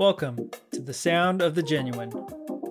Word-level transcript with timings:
Welcome 0.00 0.50
to 0.72 0.80
The 0.80 0.94
Sound 0.94 1.42
of 1.42 1.54
the 1.54 1.62
Genuine, 1.62 2.08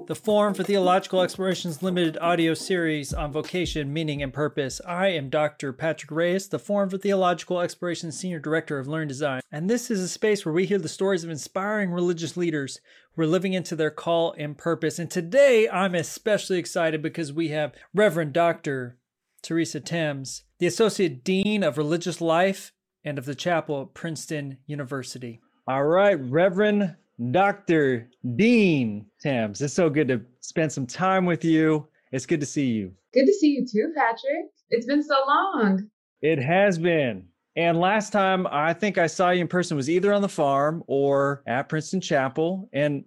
the 0.08 0.16
Forum 0.16 0.56
for 0.56 0.64
Theological 0.64 1.22
Explorations 1.22 1.84
limited 1.84 2.18
audio 2.20 2.56
series 2.56 3.14
on 3.14 3.32
vocation, 3.32 3.94
meaning, 3.94 4.24
and 4.24 4.34
purpose. 4.34 4.82
I 4.84 5.10
am 5.10 5.30
Dr. 5.30 5.72
Patrick 5.72 6.10
Reyes, 6.10 6.48
the 6.48 6.58
Forum 6.58 6.90
for 6.90 6.98
Theological 6.98 7.62
Explorations 7.62 8.18
Senior 8.18 8.40
Director 8.40 8.80
of 8.80 8.88
Learn 8.88 9.08
Design, 9.08 9.42
and 9.52 9.70
this 9.70 9.92
is 9.92 10.00
a 10.00 10.08
space 10.10 10.44
where 10.44 10.54
we 10.54 10.66
hear 10.66 10.80
the 10.80 10.90
stories 10.90 11.24
of 11.24 11.30
inspiring 11.30 11.92
religious 11.92 12.36
leaders 12.36 12.80
who 13.14 13.22
are 13.22 13.28
living 13.28 13.54
into 13.54 13.76
their 13.76 13.92
call 13.92 14.34
and 14.36 14.58
purpose. 14.58 14.98
And 14.98 15.12
today 15.12 15.70
I'm 15.70 15.94
especially 15.94 16.58
excited 16.58 17.04
because 17.04 17.32
we 17.32 17.50
have 17.50 17.76
Reverend 17.94 18.34
Dr. 18.34 18.98
Theresa 19.44 19.82
Thames, 19.82 20.46
the 20.58 20.66
Associate 20.66 21.24
Dean 21.24 21.62
of 21.62 21.78
Religious 21.78 22.22
Life 22.22 22.74
and 23.04 23.20
of 23.20 23.26
the 23.26 23.36
Chapel 23.36 23.84
at 23.84 23.94
Princeton 23.94 24.58
University. 24.66 25.42
All 25.68 25.84
right, 25.84 26.20
Reverend 26.20 26.96
Dr. 27.32 28.10
Dean 28.36 29.06
Thames. 29.22 29.62
It's 29.62 29.74
so 29.74 29.90
good 29.90 30.08
to 30.08 30.22
spend 30.40 30.72
some 30.72 30.88
time 30.88 31.26
with 31.26 31.44
you. 31.44 31.88
It's 32.12 32.26
good 32.26 32.40
to 32.40 32.46
see 32.46 32.68
you. 32.68 32.92
Good 33.14 33.26
to 33.26 33.34
see 33.34 33.50
you 33.50 33.66
too, 33.66 33.92
Patrick. 33.96 34.48
It's 34.70 34.86
been 34.86 35.04
so 35.04 35.16
long. 35.28 35.90
It 36.22 36.40
has 36.40 36.78
been. 36.78 37.26
And 37.56 37.80
last 37.80 38.12
time 38.14 38.48
I 38.48 38.74
think 38.74 38.98
I 38.98 39.08
saw 39.08 39.32
you 39.32 39.42
in 39.42 39.48
person 39.48 39.76
was 39.76 39.90
either 39.90 40.14
on 40.14 40.22
the 40.22 40.30
farm 40.30 40.84
or 40.88 41.44
at 41.46 41.68
Princeton 41.68 42.00
Chapel. 42.00 42.70
And 42.72 43.04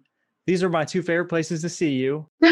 these 0.46 0.62
are 0.62 0.68
my 0.68 0.84
two 0.84 1.02
favorite 1.02 1.28
places 1.28 1.62
to 1.62 1.68
see 1.68 1.92
you. 1.92 2.26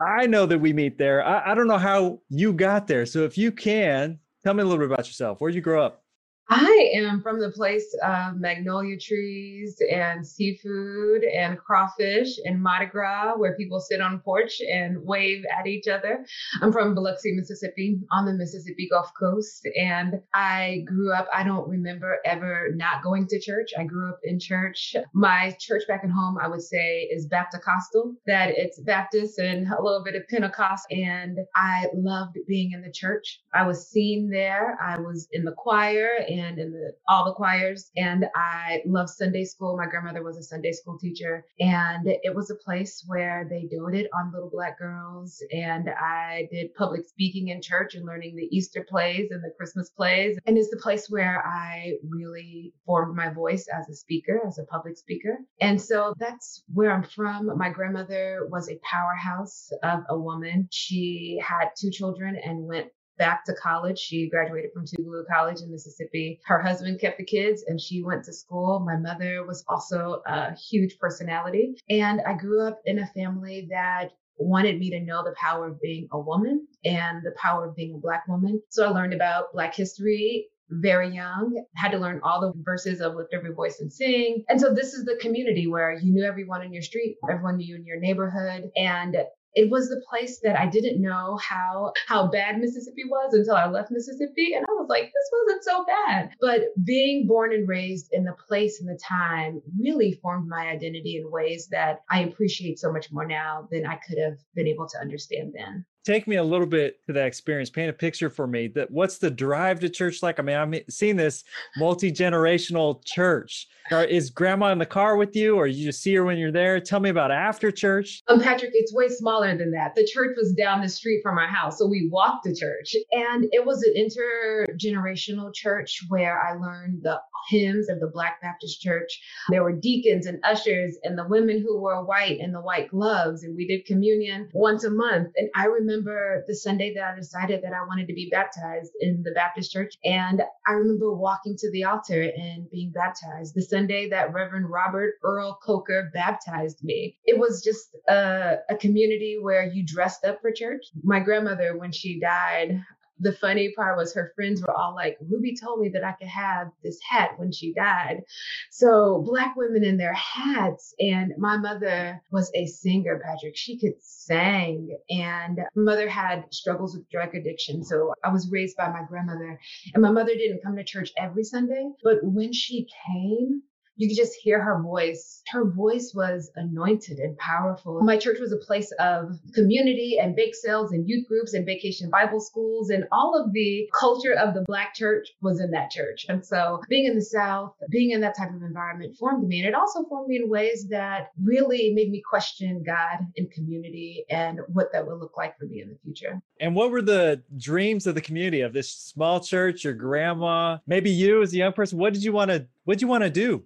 I 0.00 0.26
know 0.26 0.46
that 0.46 0.58
we 0.58 0.72
meet 0.72 0.98
there. 0.98 1.24
I, 1.24 1.52
I 1.52 1.54
don't 1.54 1.66
know 1.68 1.78
how 1.78 2.20
you 2.28 2.52
got 2.52 2.86
there. 2.86 3.04
So 3.04 3.24
if 3.24 3.36
you 3.36 3.52
can, 3.52 4.18
tell 4.42 4.54
me 4.54 4.62
a 4.62 4.64
little 4.64 4.78
bit 4.78 4.92
about 4.92 5.06
yourself. 5.06 5.40
Where'd 5.40 5.54
you 5.54 5.60
grow 5.60 5.84
up? 5.84 6.01
I 6.50 6.90
am 6.94 7.22
from 7.22 7.40
the 7.40 7.50
place 7.52 7.96
of 8.04 8.36
magnolia 8.36 8.98
trees 8.98 9.80
and 9.90 10.26
seafood 10.26 11.22
and 11.24 11.58
crawfish 11.58 12.28
and 12.44 12.62
Mardi 12.62 12.86
Gras, 12.86 13.34
where 13.36 13.56
people 13.56 13.80
sit 13.80 14.00
on 14.00 14.20
porch 14.20 14.60
and 14.60 14.98
wave 15.02 15.44
at 15.58 15.66
each 15.66 15.88
other. 15.88 16.24
I'm 16.60 16.72
from 16.72 16.94
Biloxi, 16.94 17.32
Mississippi, 17.32 17.98
on 18.10 18.26
the 18.26 18.34
Mississippi 18.34 18.88
Gulf 18.90 19.10
Coast. 19.18 19.66
And 19.80 20.20
I 20.34 20.84
grew 20.86 21.12
up, 21.12 21.26
I 21.32 21.44
don't 21.44 21.68
remember 21.68 22.18
ever 22.26 22.70
not 22.74 23.02
going 23.02 23.28
to 23.28 23.40
church. 23.40 23.70
I 23.78 23.84
grew 23.84 24.10
up 24.10 24.18
in 24.24 24.38
church. 24.38 24.94
My 25.14 25.56
church 25.60 25.84
back 25.88 26.02
at 26.04 26.10
home, 26.10 26.38
I 26.42 26.48
would 26.48 26.62
say, 26.62 27.08
is 27.10 27.26
Baptist-costal, 27.26 28.14
that 28.26 28.50
it's 28.50 28.80
Baptist 28.80 29.38
and 29.38 29.68
a 29.68 29.82
little 29.82 30.02
bit 30.04 30.16
of 30.16 30.28
Pentecost. 30.28 30.86
And 30.90 31.38
I 31.54 31.86
loved 31.94 32.36
being 32.46 32.72
in 32.72 32.82
the 32.82 32.92
church. 32.92 33.40
I 33.54 33.66
was 33.66 33.88
seen 33.88 34.28
there, 34.28 34.76
I 34.82 34.98
was 34.98 35.28
in 35.32 35.44
the 35.44 35.52
choir 35.52 36.08
and 36.32 36.58
in 36.58 36.72
the, 36.72 36.92
all 37.08 37.24
the 37.24 37.32
choirs. 37.32 37.90
And 37.96 38.26
I 38.34 38.82
love 38.86 39.10
Sunday 39.10 39.44
school. 39.44 39.76
My 39.76 39.86
grandmother 39.86 40.22
was 40.22 40.36
a 40.36 40.42
Sunday 40.42 40.72
school 40.72 40.98
teacher, 40.98 41.44
and 41.60 42.06
it 42.06 42.34
was 42.34 42.50
a 42.50 42.56
place 42.56 43.04
where 43.06 43.46
they 43.48 43.68
doted 43.70 44.08
on 44.14 44.32
little 44.32 44.50
black 44.50 44.78
girls. 44.78 45.42
And 45.52 45.90
I 45.90 46.48
did 46.50 46.74
public 46.74 47.06
speaking 47.06 47.48
in 47.48 47.62
church 47.62 47.94
and 47.94 48.06
learning 48.06 48.36
the 48.36 48.48
Easter 48.50 48.86
plays 48.88 49.30
and 49.30 49.42
the 49.42 49.52
Christmas 49.56 49.90
plays. 49.90 50.38
And 50.46 50.56
it's 50.56 50.70
the 50.70 50.76
place 50.76 51.08
where 51.08 51.44
I 51.46 51.94
really 52.08 52.72
formed 52.86 53.16
my 53.16 53.28
voice 53.28 53.66
as 53.68 53.88
a 53.88 53.94
speaker, 53.94 54.40
as 54.46 54.58
a 54.58 54.64
public 54.64 54.96
speaker. 54.96 55.38
And 55.60 55.80
so 55.80 56.14
that's 56.18 56.62
where 56.72 56.92
I'm 56.92 57.04
from. 57.04 57.56
My 57.56 57.70
grandmother 57.70 58.48
was 58.50 58.68
a 58.68 58.80
powerhouse 58.82 59.70
of 59.82 60.00
a 60.08 60.18
woman. 60.18 60.68
She 60.70 61.40
had 61.42 61.70
two 61.78 61.90
children 61.90 62.36
and 62.36 62.66
went 62.66 62.88
back 63.18 63.44
to 63.44 63.54
college. 63.54 63.98
She 63.98 64.28
graduated 64.28 64.72
from 64.72 64.84
Tougaloo 64.84 65.24
College 65.32 65.60
in 65.60 65.70
Mississippi. 65.70 66.40
Her 66.44 66.60
husband 66.60 67.00
kept 67.00 67.18
the 67.18 67.24
kids 67.24 67.64
and 67.66 67.80
she 67.80 68.02
went 68.02 68.24
to 68.24 68.32
school. 68.32 68.80
My 68.80 68.96
mother 68.96 69.44
was 69.46 69.64
also 69.68 70.22
a 70.26 70.54
huge 70.54 70.98
personality. 70.98 71.74
And 71.90 72.20
I 72.26 72.34
grew 72.34 72.66
up 72.66 72.80
in 72.84 73.00
a 73.00 73.06
family 73.08 73.68
that 73.70 74.10
wanted 74.38 74.78
me 74.78 74.90
to 74.90 75.00
know 75.00 75.22
the 75.22 75.34
power 75.40 75.68
of 75.68 75.80
being 75.80 76.08
a 76.12 76.18
woman 76.18 76.66
and 76.84 77.22
the 77.22 77.34
power 77.40 77.68
of 77.68 77.76
being 77.76 77.94
a 77.94 77.98
Black 77.98 78.26
woman. 78.26 78.60
So 78.70 78.86
I 78.86 78.90
learned 78.90 79.14
about 79.14 79.52
Black 79.52 79.74
history 79.74 80.48
very 80.80 81.14
young, 81.14 81.62
had 81.76 81.92
to 81.92 81.98
learn 81.98 82.20
all 82.22 82.40
the 82.40 82.52
verses 82.62 83.00
of 83.00 83.14
Lift 83.14 83.34
Every 83.34 83.52
Voice 83.52 83.80
and 83.80 83.92
Sing. 83.92 84.44
And 84.48 84.60
so 84.60 84.72
this 84.72 84.94
is 84.94 85.04
the 85.04 85.18
community 85.20 85.66
where 85.66 85.92
you 85.92 86.12
knew 86.12 86.24
everyone 86.24 86.62
in 86.62 86.72
your 86.72 86.82
street, 86.82 87.18
everyone 87.30 87.58
knew 87.58 87.66
you 87.66 87.76
in 87.76 87.84
your 87.84 88.00
neighborhood. 88.00 88.70
And 88.76 89.16
it 89.54 89.70
was 89.70 89.88
the 89.88 90.02
place 90.08 90.40
that 90.40 90.58
I 90.58 90.66
didn't 90.66 91.00
know 91.00 91.36
how 91.36 91.92
how 92.06 92.28
bad 92.28 92.58
Mississippi 92.58 93.04
was 93.04 93.34
until 93.34 93.54
I 93.54 93.66
left 93.66 93.90
Mississippi 93.90 94.54
and 94.54 94.64
I 94.68 94.72
was 94.72 94.86
like 94.88 95.04
this 95.04 95.30
wasn't 95.32 95.64
so 95.64 95.84
bad. 95.84 96.30
But 96.40 96.62
being 96.84 97.26
born 97.26 97.52
and 97.52 97.68
raised 97.68 98.08
in 98.12 98.24
the 98.24 98.36
place 98.48 98.80
and 98.80 98.88
the 98.88 98.98
time 98.98 99.60
really 99.78 100.18
formed 100.22 100.48
my 100.48 100.68
identity 100.68 101.16
in 101.16 101.30
ways 101.30 101.68
that 101.70 102.00
I 102.10 102.20
appreciate 102.22 102.78
so 102.78 102.92
much 102.92 103.12
more 103.12 103.26
now 103.26 103.68
than 103.70 103.86
I 103.86 103.96
could 103.96 104.18
have 104.18 104.38
been 104.54 104.66
able 104.66 104.88
to 104.88 104.98
understand 104.98 105.52
then 105.54 105.84
take 106.04 106.26
me 106.26 106.36
a 106.36 106.42
little 106.42 106.66
bit 106.66 107.04
to 107.06 107.12
that 107.12 107.26
experience 107.26 107.70
paint 107.70 107.90
a 107.90 107.92
picture 107.92 108.30
for 108.30 108.46
me 108.46 108.68
that 108.68 108.90
what's 108.90 109.18
the 109.18 109.30
drive 109.30 109.80
to 109.80 109.88
church 109.88 110.22
like? 110.22 110.38
I 110.38 110.42
mean 110.42 110.56
i'm 110.56 110.74
seeing 110.90 111.16
this 111.16 111.44
multi-generational 111.76 113.04
church. 113.04 113.68
Is 113.90 114.30
grandma 114.30 114.72
in 114.72 114.78
the 114.78 114.86
car 114.86 115.16
with 115.16 115.36
you 115.36 115.56
or 115.56 115.66
you 115.66 115.84
just 115.84 116.02
see 116.02 116.14
her 116.14 116.24
when 116.24 116.38
you're 116.38 116.52
there? 116.52 116.80
Tell 116.80 117.00
me 117.00 117.10
about 117.10 117.30
after 117.30 117.70
church. 117.70 118.22
Um 118.28 118.40
patrick 118.40 118.70
it's 118.74 118.94
way 118.94 119.08
smaller 119.08 119.56
than 119.56 119.70
that. 119.72 119.94
The 119.94 120.08
church 120.12 120.34
was 120.36 120.52
down 120.52 120.80
the 120.80 120.88
street 120.88 121.20
from 121.22 121.38
our 121.38 121.46
house 121.48 121.78
so 121.78 121.86
we 121.86 122.08
walked 122.10 122.44
to 122.44 122.54
church. 122.54 122.96
And 123.12 123.46
it 123.52 123.64
was 123.64 123.82
an 123.82 123.94
intergenerational 123.96 125.54
church 125.54 126.00
where 126.08 126.40
i 126.40 126.54
learned 126.54 127.02
the 127.02 127.20
hymns 127.50 127.88
of 127.90 127.98
the 127.98 128.06
black 128.06 128.40
baptist 128.40 128.80
church. 128.80 129.20
There 129.50 129.64
were 129.64 129.72
deacons 129.72 130.26
and 130.26 130.38
ushers 130.44 130.96
and 131.02 131.18
the 131.18 131.26
women 131.26 131.60
who 131.60 131.80
were 131.80 132.04
white 132.04 132.38
and 132.40 132.54
the 132.54 132.60
white 132.60 132.88
gloves 132.88 133.42
and 133.42 133.56
we 133.56 133.66
did 133.66 133.84
communion 133.84 134.48
once 134.52 134.84
a 134.84 134.90
month. 134.90 135.32
And 135.36 135.48
i 135.54 135.66
remember 135.66 135.91
remember 135.92 136.44
the 136.46 136.54
Sunday 136.54 136.94
that 136.94 137.04
I 137.04 137.14
decided 137.14 137.62
that 137.62 137.72
I 137.72 137.84
wanted 137.86 138.06
to 138.08 138.14
be 138.14 138.28
baptized 138.30 138.92
in 139.00 139.22
the 139.22 139.32
Baptist 139.32 139.72
church. 139.72 139.94
And 140.04 140.42
I 140.66 140.72
remember 140.72 141.12
walking 141.12 141.56
to 141.58 141.70
the 141.70 141.84
altar 141.84 142.22
and 142.22 142.70
being 142.70 142.92
baptized. 142.92 143.54
The 143.54 143.62
Sunday 143.62 144.08
that 144.10 144.32
Reverend 144.32 144.70
Robert 144.70 145.14
Earl 145.22 145.58
Coker 145.64 146.10
baptized 146.12 146.82
me. 146.82 147.16
It 147.24 147.38
was 147.38 147.62
just 147.62 147.96
a, 148.08 148.56
a 148.68 148.76
community 148.76 149.38
where 149.40 149.64
you 149.64 149.84
dressed 149.84 150.24
up 150.24 150.40
for 150.40 150.52
church. 150.52 150.82
My 151.02 151.20
grandmother, 151.20 151.76
when 151.76 151.92
she 151.92 152.20
died, 152.20 152.82
the 153.22 153.32
funny 153.32 153.72
part 153.74 153.96
was 153.96 154.12
her 154.12 154.32
friends 154.34 154.60
were 154.60 154.72
all 154.72 154.94
like, 154.94 155.16
Ruby 155.30 155.56
told 155.56 155.80
me 155.80 155.88
that 155.90 156.04
I 156.04 156.12
could 156.12 156.28
have 156.28 156.68
this 156.82 156.98
hat 157.08 157.38
when 157.38 157.52
she 157.52 157.72
died. 157.72 158.22
So 158.70 159.22
black 159.24 159.54
women 159.56 159.84
in 159.84 159.96
their 159.96 160.14
hats. 160.14 160.94
And 160.98 161.32
my 161.38 161.56
mother 161.56 162.20
was 162.32 162.50
a 162.54 162.66
singer, 162.66 163.22
Patrick. 163.24 163.56
She 163.56 163.78
could 163.78 163.94
sing. 164.00 164.96
And 165.08 165.60
mother 165.76 166.08
had 166.08 166.52
struggles 166.52 166.96
with 166.96 167.08
drug 167.10 167.34
addiction. 167.34 167.84
So 167.84 168.12
I 168.24 168.32
was 168.32 168.50
raised 168.50 168.76
by 168.76 168.88
my 168.88 169.04
grandmother. 169.08 169.58
And 169.94 170.02
my 170.02 170.10
mother 170.10 170.34
didn't 170.34 170.62
come 170.62 170.76
to 170.76 170.84
church 170.84 171.12
every 171.16 171.44
Sunday. 171.44 171.90
But 172.02 172.18
when 172.22 172.52
she 172.52 172.88
came, 173.06 173.62
you 174.02 174.08
could 174.08 174.16
just 174.16 174.34
hear 174.34 174.60
her 174.60 174.82
voice. 174.82 175.42
Her 175.52 175.70
voice 175.70 176.12
was 176.12 176.50
anointed 176.56 177.20
and 177.20 177.38
powerful. 177.38 178.00
My 178.02 178.16
church 178.16 178.38
was 178.40 178.52
a 178.52 178.56
place 178.56 178.90
of 178.98 179.38
community 179.54 180.18
and 180.20 180.34
bake 180.34 180.56
sales 180.56 180.90
and 180.90 181.08
youth 181.08 181.28
groups 181.28 181.54
and 181.54 181.64
vacation 181.64 182.10
Bible 182.10 182.40
schools 182.40 182.90
and 182.90 183.04
all 183.12 183.40
of 183.40 183.52
the 183.52 183.88
culture 183.96 184.32
of 184.32 184.54
the 184.54 184.62
Black 184.62 184.92
church 184.92 185.28
was 185.40 185.60
in 185.60 185.70
that 185.70 185.92
church. 185.92 186.26
And 186.28 186.44
so 186.44 186.80
being 186.88 187.06
in 187.06 187.14
the 187.14 187.24
South, 187.24 187.74
being 187.90 188.10
in 188.10 188.20
that 188.22 188.36
type 188.36 188.48
of 188.48 188.60
environment 188.62 189.16
formed 189.16 189.46
me. 189.46 189.60
And 189.60 189.68
it 189.68 189.74
also 189.74 190.02
formed 190.08 190.26
me 190.26 190.40
in 190.42 190.50
ways 190.50 190.88
that 190.90 191.28
really 191.40 191.92
made 191.94 192.10
me 192.10 192.20
question 192.28 192.82
God 192.84 193.18
and 193.36 193.52
community 193.52 194.24
and 194.30 194.58
what 194.66 194.88
that 194.92 195.06
would 195.06 195.20
look 195.20 195.36
like 195.36 195.56
for 195.56 195.66
me 195.66 195.80
in 195.80 195.90
the 195.90 195.98
future. 196.02 196.42
And 196.58 196.74
what 196.74 196.90
were 196.90 197.02
the 197.02 197.44
dreams 197.56 198.08
of 198.08 198.16
the 198.16 198.20
community 198.20 198.62
of 198.62 198.72
this 198.72 198.90
small 198.90 199.38
church, 199.38 199.84
your 199.84 199.94
grandma, 199.94 200.78
maybe 200.88 201.10
you 201.10 201.40
as 201.40 201.52
a 201.52 201.58
young 201.58 201.72
person? 201.72 201.98
What 201.98 202.14
did 202.14 202.24
you 202.24 202.32
want 202.32 202.50
to 202.50 202.66
what 202.84 202.94
did 202.94 203.02
you 203.02 203.08
want 203.08 203.22
to 203.22 203.30
do? 203.30 203.64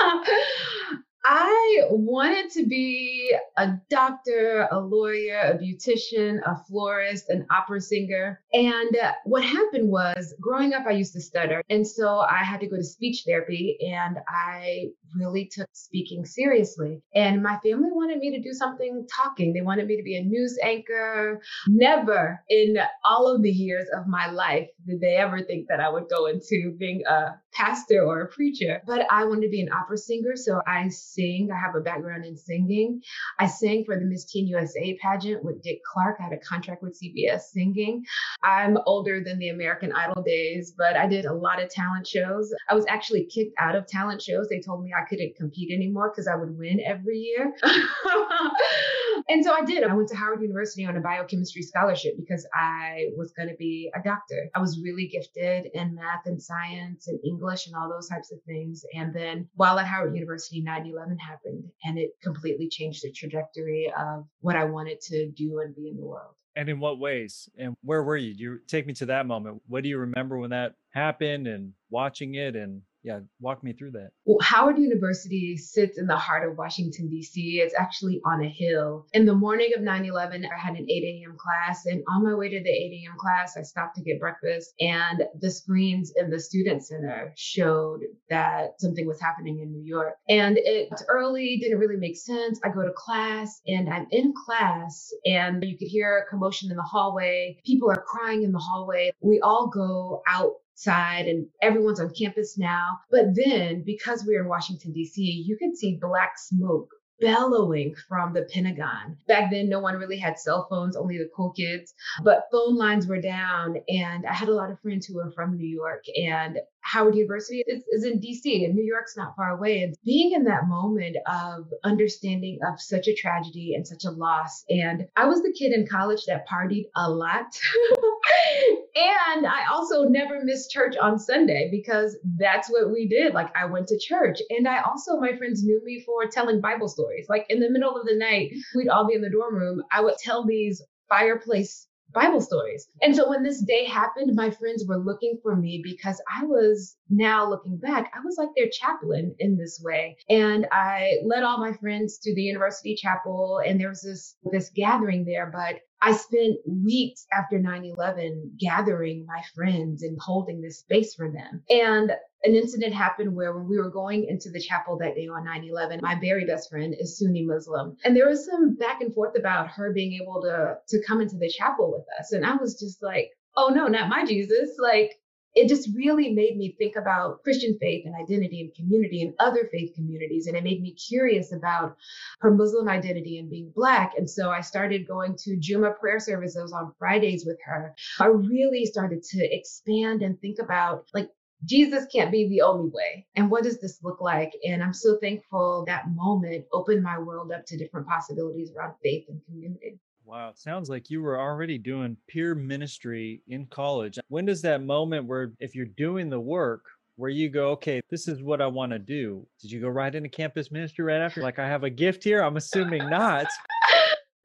I 1.24 1.82
wanted 1.90 2.50
to 2.52 2.66
be 2.66 3.36
a 3.58 3.74
doctor, 3.90 4.66
a 4.70 4.80
lawyer, 4.80 5.38
a 5.38 5.58
beautician, 5.58 6.38
a 6.46 6.56
florist, 6.66 7.28
an 7.28 7.46
opera 7.50 7.80
singer. 7.80 8.40
And 8.52 8.96
uh, 8.96 9.12
what 9.24 9.44
happened 9.44 9.90
was 9.90 10.34
growing 10.40 10.72
up, 10.72 10.86
I 10.86 10.92
used 10.92 11.12
to 11.12 11.20
stutter. 11.20 11.62
And 11.68 11.86
so 11.86 12.20
I 12.20 12.38
had 12.38 12.60
to 12.60 12.68
go 12.68 12.76
to 12.76 12.84
speech 12.84 13.24
therapy 13.26 13.76
and 13.92 14.18
I 14.28 14.86
really 15.14 15.50
took 15.52 15.68
speaking 15.72 16.24
seriously. 16.24 17.02
And 17.14 17.42
my 17.42 17.58
family 17.58 17.90
wanted 17.92 18.18
me 18.18 18.30
to 18.30 18.42
do 18.42 18.52
something 18.52 19.06
talking. 19.14 19.52
They 19.52 19.60
wanted 19.60 19.86
me 19.86 19.96
to 19.98 20.02
be 20.02 20.16
a 20.16 20.22
news 20.22 20.58
anchor. 20.62 21.42
Never 21.68 22.42
in 22.48 22.76
all 23.04 23.28
of 23.28 23.42
the 23.42 23.50
years 23.50 23.86
of 23.94 24.06
my 24.06 24.30
life 24.30 24.68
did 24.86 25.00
they 25.00 25.16
ever 25.16 25.42
think 25.42 25.68
that 25.68 25.80
I 25.80 25.88
would 25.88 26.08
go 26.08 26.26
into 26.26 26.74
being 26.78 27.02
a 27.06 27.40
pastor 27.52 28.02
or 28.02 28.22
a 28.22 28.28
preacher. 28.28 28.82
But 28.86 29.06
I 29.10 29.24
wanted 29.24 29.42
to 29.42 29.48
be 29.48 29.60
an 29.60 29.72
opera 29.72 29.98
singer, 29.98 30.36
so 30.36 30.60
I 30.66 30.88
sing. 30.88 31.48
I 31.52 31.58
have 31.58 31.74
a 31.74 31.80
background 31.80 32.24
in 32.24 32.36
singing. 32.36 33.02
I 33.38 33.46
sang 33.46 33.84
for 33.84 33.96
the 33.96 34.04
Miss 34.04 34.24
Teen 34.24 34.46
USA 34.46 34.96
pageant 35.02 35.44
with 35.44 35.62
Dick 35.62 35.80
Clark. 35.84 36.16
I 36.20 36.24
had 36.24 36.32
a 36.32 36.38
contract 36.38 36.82
with 36.82 36.98
CBS 37.00 37.40
singing. 37.52 38.04
I'm 38.42 38.78
older 38.86 39.22
than 39.22 39.38
the 39.38 39.48
American 39.48 39.92
Idol 39.92 40.22
days, 40.22 40.72
but 40.76 40.96
I 40.96 41.06
did 41.06 41.24
a 41.24 41.34
lot 41.34 41.62
of 41.62 41.70
talent 41.70 42.06
shows. 42.06 42.52
I 42.68 42.74
was 42.74 42.86
actually 42.88 43.26
kicked 43.26 43.54
out 43.58 43.76
of 43.76 43.86
talent 43.86 44.22
shows. 44.22 44.48
They 44.48 44.60
told 44.60 44.84
me 44.84 44.92
I 44.96 45.08
couldn't 45.08 45.36
compete 45.36 45.72
anymore 45.72 46.10
because 46.10 46.28
I 46.28 46.36
would 46.36 46.56
win 46.56 46.80
every 46.84 47.18
year. 47.18 47.52
and 49.28 49.44
so 49.44 49.52
I 49.52 49.64
did. 49.64 49.84
I 49.84 49.94
went 49.94 50.08
to 50.08 50.16
Howard 50.16 50.42
University 50.42 50.84
on 50.86 50.96
a 50.96 51.00
biochemistry 51.00 51.62
scholarship 51.62 52.14
because 52.16 52.46
I 52.54 53.06
was 53.16 53.32
going 53.32 53.48
to 53.48 53.56
be 53.56 53.90
a 53.94 54.02
doctor. 54.02 54.50
I 54.54 54.60
was 54.60 54.79
really 54.82 55.06
gifted 55.06 55.70
in 55.74 55.94
math 55.94 56.26
and 56.26 56.42
science 56.42 57.08
and 57.08 57.18
English 57.24 57.66
and 57.66 57.76
all 57.76 57.88
those 57.88 58.08
types 58.08 58.32
of 58.32 58.42
things. 58.42 58.84
And 58.94 59.14
then 59.14 59.48
while 59.54 59.78
at 59.78 59.86
Howard 59.86 60.14
University, 60.14 60.62
9 60.62 60.86
11 60.86 61.18
happened 61.18 61.64
and 61.84 61.98
it 61.98 62.10
completely 62.22 62.68
changed 62.68 63.02
the 63.02 63.12
trajectory 63.12 63.92
of 63.98 64.26
what 64.40 64.56
I 64.56 64.64
wanted 64.64 65.00
to 65.02 65.30
do 65.30 65.60
and 65.60 65.74
be 65.74 65.88
in 65.88 65.96
the 65.96 66.04
world. 66.04 66.34
And 66.56 66.68
in 66.68 66.80
what 66.80 66.98
ways? 66.98 67.48
And 67.56 67.74
where 67.82 68.02
were 68.02 68.16
you? 68.16 68.34
Do 68.34 68.42
you 68.42 68.58
take 68.66 68.86
me 68.86 68.92
to 68.94 69.06
that 69.06 69.26
moment? 69.26 69.62
What 69.68 69.82
do 69.84 69.88
you 69.88 69.98
remember 69.98 70.36
when 70.38 70.50
that 70.50 70.74
happened 70.90 71.46
and 71.46 71.72
watching 71.90 72.34
it 72.34 72.56
and 72.56 72.82
yeah, 73.02 73.20
walk 73.40 73.64
me 73.64 73.72
through 73.72 73.92
that. 73.92 74.10
Well, 74.24 74.38
Howard 74.42 74.78
University 74.78 75.56
sits 75.56 75.98
in 75.98 76.06
the 76.06 76.16
heart 76.16 76.48
of 76.48 76.58
Washington, 76.58 77.08
D.C. 77.08 77.60
It's 77.60 77.74
actually 77.74 78.20
on 78.24 78.44
a 78.44 78.48
hill. 78.48 79.06
In 79.12 79.24
the 79.24 79.34
morning 79.34 79.70
of 79.76 79.82
9 79.82 80.04
11, 80.04 80.44
I 80.44 80.58
had 80.58 80.76
an 80.76 80.86
8 80.88 80.90
a.m. 80.90 81.36
class. 81.38 81.86
And 81.86 82.02
on 82.08 82.24
my 82.24 82.34
way 82.34 82.50
to 82.50 82.62
the 82.62 82.70
8 82.70 83.02
a.m. 83.04 83.16
class, 83.18 83.56
I 83.56 83.62
stopped 83.62 83.96
to 83.96 84.02
get 84.02 84.20
breakfast. 84.20 84.74
And 84.80 85.24
the 85.40 85.50
screens 85.50 86.12
in 86.16 86.30
the 86.30 86.38
Student 86.38 86.84
Center 86.84 87.32
showed 87.36 88.00
that 88.28 88.80
something 88.80 89.06
was 89.06 89.20
happening 89.20 89.60
in 89.60 89.72
New 89.72 89.84
York. 89.84 90.14
And 90.28 90.58
it's 90.58 91.02
early, 91.08 91.58
didn't 91.58 91.78
really 91.78 91.96
make 91.96 92.16
sense. 92.16 92.60
I 92.64 92.68
go 92.68 92.82
to 92.82 92.92
class 92.94 93.60
and 93.66 93.88
I'm 93.88 94.06
in 94.10 94.34
class, 94.46 95.10
and 95.24 95.64
you 95.64 95.78
could 95.78 95.88
hear 95.88 96.26
commotion 96.28 96.70
in 96.70 96.76
the 96.76 96.82
hallway. 96.82 97.60
People 97.64 97.90
are 97.90 98.04
crying 98.06 98.42
in 98.42 98.52
the 98.52 98.58
hallway. 98.58 99.12
We 99.20 99.40
all 99.40 99.68
go 99.68 100.22
out 100.28 100.52
and 100.86 101.46
everyone's 101.62 102.00
on 102.00 102.12
campus 102.14 102.56
now. 102.58 102.98
But 103.10 103.34
then 103.34 103.82
because 103.84 104.24
we're 104.24 104.42
in 104.42 104.48
Washington, 104.48 104.92
D.C., 104.92 105.22
you 105.22 105.56
could 105.56 105.76
see 105.76 105.98
black 106.00 106.32
smoke 106.38 106.88
bellowing 107.20 107.94
from 108.08 108.32
the 108.32 108.48
Pentagon. 108.52 109.16
Back 109.28 109.50
then, 109.50 109.68
no 109.68 109.78
one 109.78 109.96
really 109.96 110.16
had 110.18 110.38
cell 110.38 110.66
phones, 110.70 110.96
only 110.96 111.18
the 111.18 111.28
cool 111.36 111.52
kids, 111.52 111.92
but 112.24 112.48
phone 112.50 112.76
lines 112.76 113.06
were 113.06 113.20
down. 113.20 113.76
And 113.88 114.26
I 114.26 114.32
had 114.32 114.48
a 114.48 114.54
lot 114.54 114.70
of 114.70 114.80
friends 114.80 115.06
who 115.06 115.16
were 115.16 115.30
from 115.32 115.56
New 115.56 115.68
York, 115.68 116.04
and 116.16 116.58
Howard 116.82 117.14
University 117.14 117.62
is, 117.66 117.82
is 117.90 118.04
in 118.04 118.20
DC, 118.20 118.64
and 118.64 118.74
New 118.74 118.84
York's 118.84 119.16
not 119.16 119.36
far 119.36 119.50
away. 119.50 119.82
And 119.82 119.94
being 120.04 120.32
in 120.32 120.44
that 120.44 120.66
moment 120.66 121.16
of 121.26 121.66
understanding 121.84 122.58
of 122.66 122.80
such 122.80 123.06
a 123.06 123.14
tragedy 123.14 123.74
and 123.74 123.86
such 123.86 124.04
a 124.04 124.10
loss. 124.10 124.64
And 124.68 125.06
I 125.16 125.26
was 125.26 125.42
the 125.42 125.54
kid 125.56 125.72
in 125.72 125.86
college 125.86 126.24
that 126.26 126.48
partied 126.48 126.86
a 126.96 127.10
lot. 127.10 127.46
and 128.96 129.46
I 129.46 129.66
also 129.70 130.04
never 130.04 130.42
missed 130.44 130.70
church 130.70 130.96
on 130.96 131.18
Sunday 131.18 131.68
because 131.70 132.16
that's 132.38 132.68
what 132.70 132.90
we 132.90 133.08
did. 133.08 133.34
Like 133.34 133.54
I 133.56 133.66
went 133.66 133.88
to 133.88 133.98
church. 133.98 134.38
And 134.50 134.66
I 134.66 134.82
also, 134.82 135.18
my 135.18 135.36
friends 135.36 135.62
knew 135.62 135.80
me 135.84 136.02
for 136.04 136.26
telling 136.26 136.60
Bible 136.60 136.88
stories. 136.88 137.26
Like 137.28 137.46
in 137.48 137.60
the 137.60 137.70
middle 137.70 137.96
of 137.96 138.06
the 138.06 138.16
night, 138.16 138.52
we'd 138.74 138.88
all 138.88 139.06
be 139.06 139.14
in 139.14 139.22
the 139.22 139.30
dorm 139.30 139.54
room. 139.54 139.82
I 139.92 140.00
would 140.00 140.16
tell 140.18 140.44
these 140.46 140.82
fireplace 141.08 141.86
Bible 142.12 142.40
stories. 142.40 142.88
And 143.02 143.14
so 143.14 143.28
when 143.28 143.42
this 143.42 143.60
day 143.60 143.84
happened, 143.84 144.34
my 144.34 144.50
friends 144.50 144.84
were 144.86 144.98
looking 144.98 145.38
for 145.42 145.56
me 145.56 145.80
because 145.82 146.20
I 146.32 146.44
was 146.44 146.96
now 147.08 147.48
looking 147.48 147.76
back, 147.76 148.12
I 148.14 148.20
was 148.24 148.36
like 148.36 148.50
their 148.56 148.68
chaplain 148.68 149.34
in 149.38 149.56
this 149.56 149.80
way. 149.82 150.16
And 150.28 150.66
I 150.72 151.18
led 151.24 151.42
all 151.42 151.58
my 151.58 151.72
friends 151.72 152.18
to 152.18 152.34
the 152.34 152.42
university 152.42 152.94
chapel 152.94 153.60
and 153.64 153.80
there 153.80 153.88
was 153.88 154.02
this 154.02 154.36
this 154.50 154.70
gathering 154.74 155.24
there, 155.24 155.50
but 155.52 155.80
I 156.02 156.12
spent 156.12 156.58
weeks 156.66 157.26
after 157.32 157.58
9 157.58 157.84
11 157.84 158.56
gathering 158.58 159.26
my 159.26 159.42
friends 159.54 160.02
and 160.02 160.18
holding 160.20 160.60
this 160.60 160.78
space 160.78 161.14
for 161.14 161.30
them. 161.30 161.62
And 161.68 162.12
an 162.42 162.54
incident 162.54 162.94
happened 162.94 163.34
where 163.34 163.54
when 163.54 163.68
we 163.68 163.78
were 163.78 163.90
going 163.90 164.24
into 164.26 164.50
the 164.50 164.60
chapel 164.60 164.96
that 164.98 165.14
day 165.14 165.28
on 165.28 165.44
9-11 165.46 166.00
my 166.00 166.18
very 166.20 166.46
best 166.46 166.70
friend 166.70 166.94
is 166.98 167.18
sunni 167.18 167.44
muslim. 167.44 167.96
And 168.04 168.16
there 168.16 168.28
was 168.28 168.46
some 168.46 168.76
back 168.76 169.02
and 169.02 169.14
forth 169.14 169.36
about 169.36 169.68
her 169.68 169.92
being 169.92 170.20
able 170.22 170.40
to 170.42 170.76
to 170.88 171.04
come 171.06 171.20
into 171.20 171.36
the 171.36 171.50
chapel 171.50 171.92
with 171.92 172.06
us. 172.18 172.32
And 172.32 172.46
i 172.46 172.56
was 172.56 172.80
just 172.80 173.02
like 173.02 173.32
oh 173.56 173.68
no 173.68 173.86
not 173.86 174.08
my 174.08 174.24
jesus. 174.24 174.70
Like 174.78 175.19
it 175.54 175.68
just 175.68 175.88
really 175.94 176.32
made 176.32 176.56
me 176.56 176.74
think 176.78 176.96
about 176.96 177.42
Christian 177.42 177.76
faith 177.80 178.06
and 178.06 178.14
identity 178.14 178.60
and 178.60 178.74
community 178.74 179.22
and 179.22 179.34
other 179.38 179.68
faith 179.72 179.94
communities. 179.94 180.46
And 180.46 180.56
it 180.56 180.64
made 180.64 180.80
me 180.80 180.94
curious 180.94 181.52
about 181.52 181.96
her 182.40 182.54
Muslim 182.54 182.88
identity 182.88 183.38
and 183.38 183.50
being 183.50 183.72
Black. 183.74 184.12
And 184.16 184.28
so 184.28 184.50
I 184.50 184.60
started 184.60 185.08
going 185.08 185.36
to 185.44 185.56
Juma 185.56 185.92
prayer 185.92 186.20
services 186.20 186.72
on 186.72 186.94
Fridays 186.98 187.44
with 187.46 187.58
her. 187.64 187.94
I 188.20 188.26
really 188.26 188.86
started 188.86 189.22
to 189.24 189.54
expand 189.54 190.22
and 190.22 190.40
think 190.40 190.58
about 190.60 191.06
like, 191.14 191.28
Jesus 191.64 192.06
can't 192.10 192.32
be 192.32 192.48
the 192.48 192.62
only 192.62 192.88
way. 192.90 193.26
And 193.36 193.50
what 193.50 193.64
does 193.64 193.80
this 193.80 193.98
look 194.02 194.22
like? 194.22 194.52
And 194.64 194.82
I'm 194.82 194.94
so 194.94 195.18
thankful 195.20 195.84
that 195.86 196.08
moment 196.08 196.64
opened 196.72 197.02
my 197.02 197.18
world 197.18 197.52
up 197.52 197.66
to 197.66 197.76
different 197.76 198.06
possibilities 198.06 198.72
around 198.74 198.94
faith 199.02 199.26
and 199.28 199.42
community. 199.44 199.98
Wow, 200.24 200.50
it 200.50 200.58
sounds 200.58 200.88
like 200.88 201.10
you 201.10 201.22
were 201.22 201.40
already 201.40 201.78
doing 201.78 202.16
peer 202.28 202.54
ministry 202.54 203.42
in 203.48 203.66
college. 203.66 204.18
When 204.28 204.44
does 204.44 204.62
that 204.62 204.82
moment 204.82 205.26
where 205.26 205.52
if 205.58 205.74
you're 205.74 205.86
doing 205.86 206.28
the 206.28 206.40
work, 206.40 206.84
where 207.16 207.30
you 207.30 207.50
go, 207.50 207.70
okay, 207.72 208.00
this 208.10 208.28
is 208.28 208.42
what 208.42 208.62
I 208.62 208.66
want 208.66 208.92
to 208.92 208.98
do. 208.98 209.46
Did 209.60 209.70
you 209.70 209.80
go 209.80 209.88
right 209.88 210.14
into 210.14 210.28
campus 210.28 210.70
ministry 210.70 211.04
right 211.04 211.20
after? 211.20 211.42
Like, 211.42 211.58
I 211.58 211.66
have 211.66 211.84
a 211.84 211.90
gift 211.90 212.24
here? 212.24 212.42
I'm 212.42 212.56
assuming 212.56 213.10
not. 213.10 213.46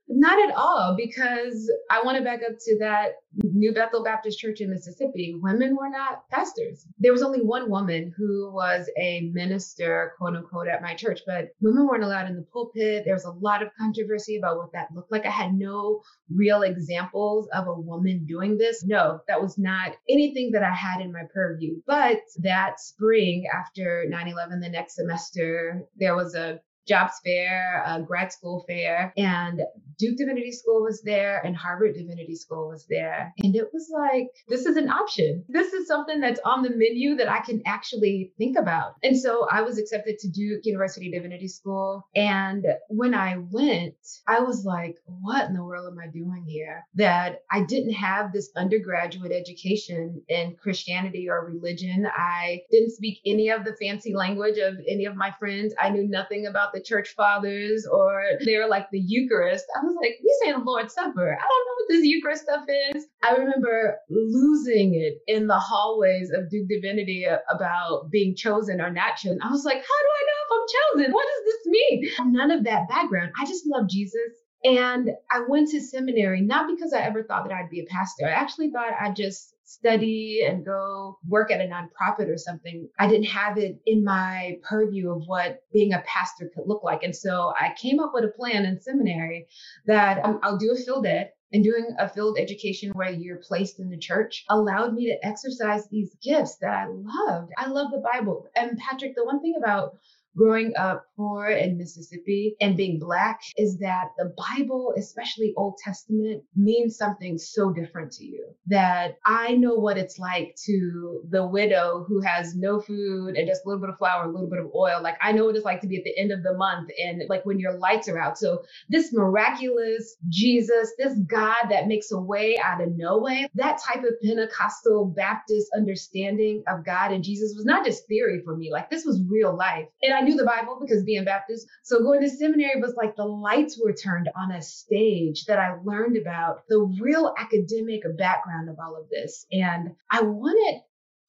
Not 0.07 0.39
at 0.49 0.55
all, 0.55 0.95
because 0.95 1.71
I 1.89 2.03
want 2.03 2.17
to 2.17 2.23
back 2.23 2.41
up 2.47 2.57
to 2.59 2.79
that 2.79 3.13
New 3.43 3.73
Bethel 3.73 4.03
Baptist 4.03 4.39
Church 4.39 4.61
in 4.61 4.69
Mississippi. 4.69 5.35
Women 5.41 5.75
were 5.75 5.89
not 5.89 6.29
pastors. 6.29 6.85
There 6.99 7.11
was 7.11 7.23
only 7.23 7.41
one 7.41 7.69
woman 7.69 8.13
who 8.15 8.51
was 8.53 8.89
a 8.99 9.31
minister, 9.33 10.13
quote 10.17 10.35
unquote, 10.35 10.67
at 10.67 10.83
my 10.83 10.93
church, 10.93 11.21
but 11.25 11.49
women 11.59 11.87
weren't 11.87 12.03
allowed 12.03 12.29
in 12.29 12.35
the 12.35 12.45
pulpit. 12.53 13.03
There 13.03 13.15
was 13.15 13.25
a 13.25 13.31
lot 13.31 13.63
of 13.63 13.69
controversy 13.79 14.37
about 14.37 14.57
what 14.57 14.71
that 14.73 14.93
looked 14.93 15.11
like. 15.11 15.25
I 15.25 15.31
had 15.31 15.53
no 15.53 16.01
real 16.29 16.61
examples 16.61 17.47
of 17.53 17.67
a 17.67 17.73
woman 17.73 18.25
doing 18.27 18.57
this. 18.57 18.85
No, 18.85 19.21
that 19.27 19.41
was 19.41 19.57
not 19.57 19.95
anything 20.07 20.51
that 20.51 20.63
I 20.63 20.73
had 20.73 21.01
in 21.01 21.11
my 21.11 21.23
purview. 21.33 21.81
But 21.87 22.19
that 22.43 22.79
spring 22.79 23.45
after 23.51 24.05
9 24.07 24.27
11, 24.27 24.59
the 24.59 24.69
next 24.69 24.95
semester, 24.95 25.83
there 25.97 26.15
was 26.15 26.35
a 26.35 26.59
jobs 26.87 27.13
fair, 27.23 28.03
grad 28.05 28.31
school 28.31 28.63
fair, 28.67 29.13
and 29.17 29.61
Duke 29.97 30.17
Divinity 30.17 30.51
School 30.51 30.83
was 30.83 31.01
there 31.01 31.41
and 31.45 31.55
Harvard 31.55 31.95
Divinity 31.95 32.35
School 32.35 32.67
was 32.69 32.85
there. 32.89 33.33
And 33.39 33.55
it 33.55 33.69
was 33.73 33.89
like, 33.93 34.27
this 34.47 34.65
is 34.65 34.75
an 34.75 34.89
option. 34.89 35.43
This 35.47 35.73
is 35.73 35.87
something 35.87 36.19
that's 36.19 36.39
on 36.45 36.63
the 36.63 36.69
menu 36.69 37.15
that 37.15 37.29
I 37.29 37.39
can 37.39 37.61
actually 37.65 38.33
think 38.37 38.57
about. 38.57 38.95
And 39.03 39.17
so 39.17 39.47
I 39.49 39.61
was 39.61 39.77
accepted 39.77 40.19
to 40.19 40.29
Duke 40.29 40.65
University 40.65 41.09
Divinity 41.09 41.47
School. 41.47 42.05
And 42.15 42.65
when 42.89 43.13
I 43.13 43.37
went, 43.37 43.95
I 44.27 44.41
was 44.41 44.65
like, 44.65 44.97
what 45.05 45.47
in 45.47 45.55
the 45.55 45.63
world 45.63 45.91
am 45.91 45.99
I 45.99 46.07
doing 46.11 46.45
here? 46.45 46.85
That 46.95 47.43
I 47.49 47.63
didn't 47.63 47.93
have 47.93 48.33
this 48.33 48.49
undergraduate 48.55 49.31
education 49.31 50.21
in 50.27 50.55
Christianity 50.61 51.29
or 51.29 51.45
religion. 51.45 52.07
I 52.13 52.61
didn't 52.69 52.91
speak 52.91 53.19
any 53.25 53.49
of 53.49 53.63
the 53.63 53.77
fancy 53.81 54.13
language 54.13 54.57
of 54.57 54.75
any 54.87 55.05
of 55.05 55.15
my 55.15 55.33
friends. 55.39 55.73
I 55.79 55.89
knew 55.89 56.07
nothing 56.07 56.47
about 56.47 56.73
the 56.75 56.81
church 56.81 57.13
fathers 57.15 57.87
or 57.91 58.23
they're 58.43 58.67
like 58.67 58.87
the 58.91 58.99
Eucharist. 58.99 59.65
I 59.75 59.83
was 59.83 59.95
like, 60.01 60.15
we 60.21 60.37
say 60.43 60.51
the 60.51 60.59
Lord's 60.59 60.93
Supper. 60.93 61.37
I 61.37 61.41
don't 61.41 61.65
know 61.65 61.75
what 61.77 61.89
this 61.89 62.05
Eucharist 62.05 62.43
stuff 62.43 62.65
is. 62.93 63.07
I 63.23 63.35
remember 63.35 63.97
losing 64.09 64.95
it 64.95 65.19
in 65.27 65.47
the 65.47 65.57
hallways 65.57 66.31
of 66.31 66.49
Duke 66.49 66.67
Divinity 66.67 67.25
about 67.25 68.11
being 68.11 68.35
chosen 68.35 68.81
or 68.81 68.91
not 68.91 69.15
chosen. 69.15 69.39
I 69.41 69.49
was 69.49 69.65
like, 69.65 69.77
how 69.77 69.81
do 69.81 70.09
I 70.11 70.23
know 70.27 70.41
if 70.43 70.51
I'm 70.51 70.67
chosen? 70.99 71.13
What 71.13 71.25
does 71.25 71.45
this 71.45 71.65
mean? 71.67 72.33
None 72.33 72.51
of 72.51 72.63
that 72.65 72.89
background. 72.89 73.31
I 73.41 73.45
just 73.45 73.65
love 73.65 73.89
Jesus. 73.89 74.43
And 74.63 75.11
I 75.31 75.41
went 75.47 75.69
to 75.69 75.81
seminary, 75.81 76.41
not 76.41 76.67
because 76.75 76.91
I 76.91 77.01
ever 77.01 77.23
thought 77.23 77.47
that 77.47 77.53
I'd 77.53 77.69
be 77.69 77.81
a 77.81 77.85
pastor. 77.85 78.27
I 78.27 78.31
actually 78.31 78.71
thought 78.71 78.93
I'd 78.99 79.15
just 79.15 79.54
study 79.65 80.43
and 80.47 80.65
go 80.65 81.17
work 81.27 81.51
at 81.51 81.59
a 81.59 81.65
nonprofit 81.65 82.29
or 82.29 82.37
something. 82.37 82.87
I 82.99 83.07
didn't 83.07 83.25
have 83.25 83.57
it 83.57 83.79
in 83.85 84.03
my 84.03 84.59
purview 84.63 85.11
of 85.11 85.23
what 85.25 85.63
being 85.73 85.93
a 85.93 86.03
pastor 86.05 86.51
could 86.55 86.67
look 86.67 86.83
like. 86.83 87.03
And 87.03 87.15
so 87.15 87.53
I 87.59 87.73
came 87.75 87.99
up 87.99 88.11
with 88.13 88.23
a 88.23 88.29
plan 88.29 88.65
in 88.65 88.79
seminary 88.79 89.47
that 89.87 90.23
um, 90.23 90.39
I'll 90.43 90.57
do 90.57 90.71
a 90.71 90.75
field 90.75 91.05
ed 91.05 91.31
and 91.51 91.63
doing 91.63 91.95
a 91.99 92.09
field 92.09 92.37
education 92.39 92.91
where 92.91 93.11
you're 93.11 93.37
placed 93.37 93.79
in 93.79 93.89
the 93.89 93.97
church 93.97 94.43
allowed 94.49 94.93
me 94.93 95.07
to 95.07 95.25
exercise 95.25 95.87
these 95.89 96.15
gifts 96.21 96.57
that 96.57 96.71
I 96.71 96.87
loved. 96.87 97.51
I 97.57 97.67
love 97.67 97.91
the 97.91 98.03
Bible. 98.13 98.47
And 98.55 98.77
Patrick, 98.77 99.15
the 99.15 99.25
one 99.25 99.41
thing 99.41 99.55
about 99.57 99.97
growing 100.37 100.73
up 100.77 101.05
poor 101.15 101.47
in 101.47 101.77
Mississippi 101.77 102.55
and 102.59 102.77
being 102.77 102.99
Black 102.99 103.41
is 103.57 103.77
that 103.79 104.09
the 104.17 104.33
Bible, 104.37 104.93
especially 104.97 105.53
Old 105.57 105.77
Testament, 105.83 106.43
means 106.55 106.97
something 106.97 107.37
so 107.37 107.71
different 107.71 108.11
to 108.13 108.25
you. 108.25 108.47
That 108.67 109.17
I 109.25 109.55
know 109.55 109.75
what 109.75 109.97
it's 109.97 110.19
like 110.19 110.55
to 110.65 111.21
the 111.29 111.45
widow 111.45 112.05
who 112.07 112.21
has 112.21 112.55
no 112.55 112.79
food 112.79 113.35
and 113.35 113.47
just 113.47 113.65
a 113.65 113.69
little 113.69 113.81
bit 113.81 113.89
of 113.89 113.97
flour, 113.97 114.25
a 114.25 114.31
little 114.31 114.49
bit 114.49 114.59
of 114.59 114.71
oil. 114.75 115.01
Like 115.01 115.17
I 115.21 115.31
know 115.31 115.45
what 115.45 115.55
it's 115.55 115.65
like 115.65 115.81
to 115.81 115.87
be 115.87 115.97
at 115.97 116.03
the 116.03 116.17
end 116.17 116.31
of 116.31 116.43
the 116.43 116.55
month 116.55 116.89
and 116.97 117.23
like 117.29 117.45
when 117.45 117.59
your 117.59 117.77
lights 117.77 118.09
are 118.09 118.19
out. 118.19 118.37
So 118.37 118.63
this 118.89 119.13
miraculous 119.13 120.17
Jesus, 120.29 120.93
this 120.97 121.17
God 121.27 121.67
that 121.69 121.87
makes 121.87 122.11
a 122.11 122.19
way 122.19 122.57
out 122.63 122.81
of 122.81 122.89
no 122.95 123.19
way, 123.19 123.47
that 123.55 123.79
type 123.81 124.03
of 124.03 124.19
Pentecostal 124.23 125.05
Baptist 125.05 125.69
understanding 125.75 126.63
of 126.67 126.85
God 126.85 127.11
and 127.11 127.23
Jesus 127.23 127.53
was 127.55 127.65
not 127.65 127.85
just 127.85 128.07
theory 128.07 128.41
for 128.43 128.55
me. 128.55 128.71
Like 128.71 128.89
this 128.89 129.05
was 129.05 129.21
real 129.29 129.55
life. 129.55 129.87
And 130.01 130.13
I 130.13 130.24
knew 130.25 130.35
the 130.35 130.45
Bible 130.45 130.77
because 130.81 131.03
being 131.03 131.25
Baptist. 131.25 131.67
So 131.83 131.99
going 131.99 132.21
to 132.21 132.29
seminary 132.29 132.81
was 132.81 132.95
like 132.95 133.15
the 133.15 133.25
lights 133.25 133.79
were 133.81 133.93
turned 133.93 134.29
on 134.35 134.51
a 134.51 134.61
stage 134.61 135.45
that 135.45 135.59
I 135.59 135.77
learned 135.83 136.17
about 136.17 136.67
the 136.67 136.79
real 137.01 137.33
academic 137.37 138.01
background 138.17 138.69
of 138.69 138.77
all 138.79 138.95
of 138.95 139.09
this. 139.09 139.45
And 139.51 139.95
I 140.09 140.21
wanted 140.21 140.81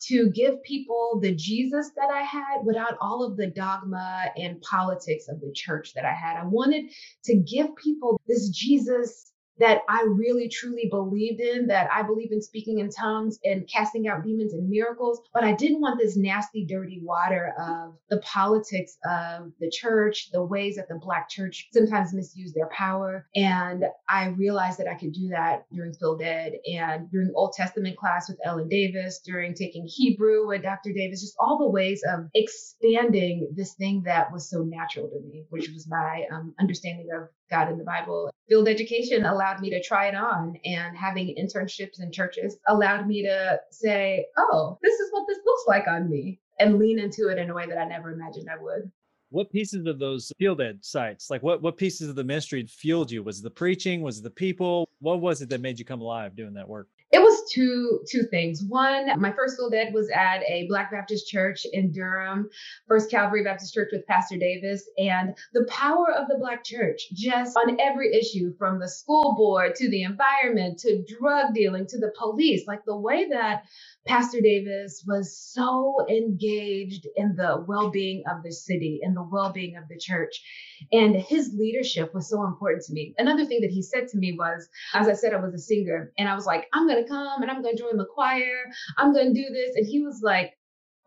to 0.08 0.30
give 0.30 0.62
people 0.62 1.20
the 1.22 1.34
Jesus 1.34 1.90
that 1.96 2.10
I 2.12 2.22
had 2.22 2.64
without 2.64 2.96
all 3.00 3.24
of 3.24 3.36
the 3.36 3.46
dogma 3.46 4.26
and 4.36 4.60
politics 4.60 5.28
of 5.28 5.40
the 5.40 5.52
church 5.52 5.94
that 5.94 6.04
I 6.04 6.12
had. 6.12 6.36
I 6.36 6.44
wanted 6.44 6.90
to 7.24 7.36
give 7.36 7.74
people 7.76 8.20
this 8.26 8.50
Jesus 8.50 9.32
that 9.58 9.82
I 9.88 10.02
really 10.08 10.48
truly 10.48 10.88
believed 10.90 11.40
in, 11.40 11.66
that 11.68 11.88
I 11.92 12.02
believe 12.02 12.32
in 12.32 12.42
speaking 12.42 12.80
in 12.80 12.90
tongues 12.90 13.38
and 13.44 13.68
casting 13.68 14.08
out 14.08 14.22
demons 14.22 14.52
and 14.52 14.68
miracles. 14.68 15.20
But 15.32 15.44
I 15.44 15.52
didn't 15.52 15.80
want 15.80 15.98
this 15.98 16.16
nasty, 16.16 16.64
dirty 16.66 17.00
water 17.02 17.54
of 17.58 17.96
the 18.10 18.18
politics 18.18 18.98
of 19.08 19.52
the 19.60 19.70
church, 19.70 20.30
the 20.32 20.44
ways 20.44 20.76
that 20.76 20.88
the 20.88 20.98
Black 21.00 21.28
church 21.28 21.68
sometimes 21.72 22.12
misuse 22.12 22.52
their 22.52 22.68
power. 22.68 23.26
And 23.34 23.84
I 24.08 24.28
realized 24.28 24.78
that 24.78 24.88
I 24.88 24.94
could 24.94 25.12
do 25.12 25.28
that 25.28 25.64
during 25.72 25.94
field 25.94 26.22
ed 26.22 26.54
and 26.70 27.10
during 27.10 27.32
Old 27.34 27.54
Testament 27.54 27.96
class 27.96 28.28
with 28.28 28.38
Ellen 28.44 28.68
Davis, 28.68 29.20
during 29.24 29.54
taking 29.54 29.86
Hebrew 29.86 30.46
with 30.46 30.62
Dr. 30.62 30.92
Davis, 30.92 31.22
just 31.22 31.36
all 31.40 31.58
the 31.58 31.68
ways 31.68 32.02
of 32.08 32.28
expanding 32.34 33.48
this 33.54 33.74
thing 33.74 34.02
that 34.04 34.32
was 34.32 34.48
so 34.50 34.62
natural 34.62 35.08
to 35.08 35.20
me, 35.20 35.44
which 35.50 35.68
was 35.70 35.88
my 35.88 36.24
um, 36.32 36.54
understanding 36.58 37.08
of 37.14 37.28
God 37.50 37.70
in 37.70 37.78
the 37.78 37.84
Bible. 37.84 38.30
Field 38.48 38.68
education 38.68 39.24
allowed 39.24 39.45
me 39.60 39.70
to 39.70 39.82
try 39.82 40.06
it 40.06 40.14
on, 40.14 40.58
and 40.64 40.96
having 40.96 41.34
internships 41.36 42.00
in 42.00 42.12
churches 42.12 42.58
allowed 42.68 43.06
me 43.06 43.22
to 43.22 43.60
say, 43.70 44.26
oh, 44.36 44.78
this 44.82 44.98
is 45.00 45.08
what 45.12 45.26
this 45.28 45.38
looks 45.44 45.64
like 45.66 45.88
on 45.88 46.10
me, 46.10 46.40
and 46.60 46.78
lean 46.78 46.98
into 46.98 47.28
it 47.28 47.38
in 47.38 47.50
a 47.50 47.54
way 47.54 47.66
that 47.66 47.78
I 47.78 47.84
never 47.84 48.12
imagined 48.12 48.48
I 48.50 48.62
would. 48.62 48.90
What 49.30 49.50
pieces 49.50 49.86
of 49.86 49.98
those 49.98 50.32
field 50.38 50.60
ed 50.60 50.84
sites, 50.84 51.30
like 51.30 51.42
what, 51.42 51.60
what 51.60 51.76
pieces 51.76 52.08
of 52.08 52.14
the 52.14 52.24
ministry 52.24 52.64
fueled 52.66 53.10
you? 53.10 53.22
Was 53.22 53.42
the 53.42 53.50
preaching? 53.50 54.02
Was 54.02 54.22
the 54.22 54.30
people? 54.30 54.88
What 55.00 55.20
was 55.20 55.42
it 55.42 55.48
that 55.48 55.60
made 55.60 55.78
you 55.78 55.84
come 55.84 56.00
alive 56.00 56.36
doing 56.36 56.54
that 56.54 56.68
work? 56.68 56.88
It 57.16 57.22
was 57.22 57.50
two 57.50 58.00
two 58.10 58.24
things. 58.24 58.62
One, 58.68 59.18
my 59.18 59.32
first 59.32 59.56
field 59.56 59.72
ed 59.72 59.94
was 59.94 60.10
at 60.10 60.42
a 60.46 60.66
Black 60.68 60.90
Baptist 60.90 61.26
church 61.26 61.66
in 61.72 61.90
Durham, 61.90 62.50
First 62.86 63.10
Calvary 63.10 63.42
Baptist 63.42 63.72
Church 63.72 63.88
with 63.90 64.06
Pastor 64.06 64.36
Davis, 64.36 64.84
and 64.98 65.34
the 65.54 65.64
power 65.70 66.12
of 66.14 66.28
the 66.28 66.36
Black 66.38 66.62
church, 66.62 67.08
just 67.14 67.56
on 67.56 67.80
every 67.80 68.14
issue, 68.14 68.52
from 68.58 68.78
the 68.78 68.88
school 68.88 69.34
board 69.34 69.76
to 69.76 69.88
the 69.88 70.02
environment 70.02 70.78
to 70.80 71.02
drug 71.18 71.54
dealing 71.54 71.86
to 71.86 71.98
the 71.98 72.12
police, 72.18 72.66
like 72.66 72.84
the 72.84 72.94
way 72.94 73.26
that 73.30 73.62
Pastor 74.06 74.42
Davis 74.42 75.02
was 75.06 75.34
so 75.38 75.96
engaged 76.10 77.08
in 77.16 77.34
the 77.34 77.64
well-being 77.66 78.24
of 78.30 78.42
the 78.42 78.52
city 78.52 79.00
and 79.02 79.16
the 79.16 79.22
well-being 79.22 79.78
of 79.78 79.88
the 79.88 79.98
church. 79.98 80.42
And 80.92 81.16
his 81.16 81.54
leadership 81.56 82.12
was 82.12 82.28
so 82.28 82.44
important 82.44 82.84
to 82.84 82.92
me. 82.92 83.14
Another 83.16 83.46
thing 83.46 83.62
that 83.62 83.70
he 83.70 83.80
said 83.80 84.08
to 84.08 84.18
me 84.18 84.36
was, 84.38 84.68
as 84.92 85.08
I 85.08 85.14
said, 85.14 85.32
I 85.32 85.40
was 85.40 85.54
a 85.54 85.58
singer, 85.58 86.12
and 86.18 86.28
I 86.28 86.34
was 86.34 86.44
like, 86.44 86.66
I'm 86.74 86.86
come 87.08 87.42
and 87.42 87.50
I'm 87.50 87.62
gonna 87.62 87.76
join 87.76 87.96
the 87.96 88.06
choir. 88.14 88.64
I'm 88.98 89.14
gonna 89.14 89.34
do 89.34 89.46
this. 89.52 89.76
And 89.76 89.86
he 89.86 90.00
was 90.00 90.20
like, 90.22 90.52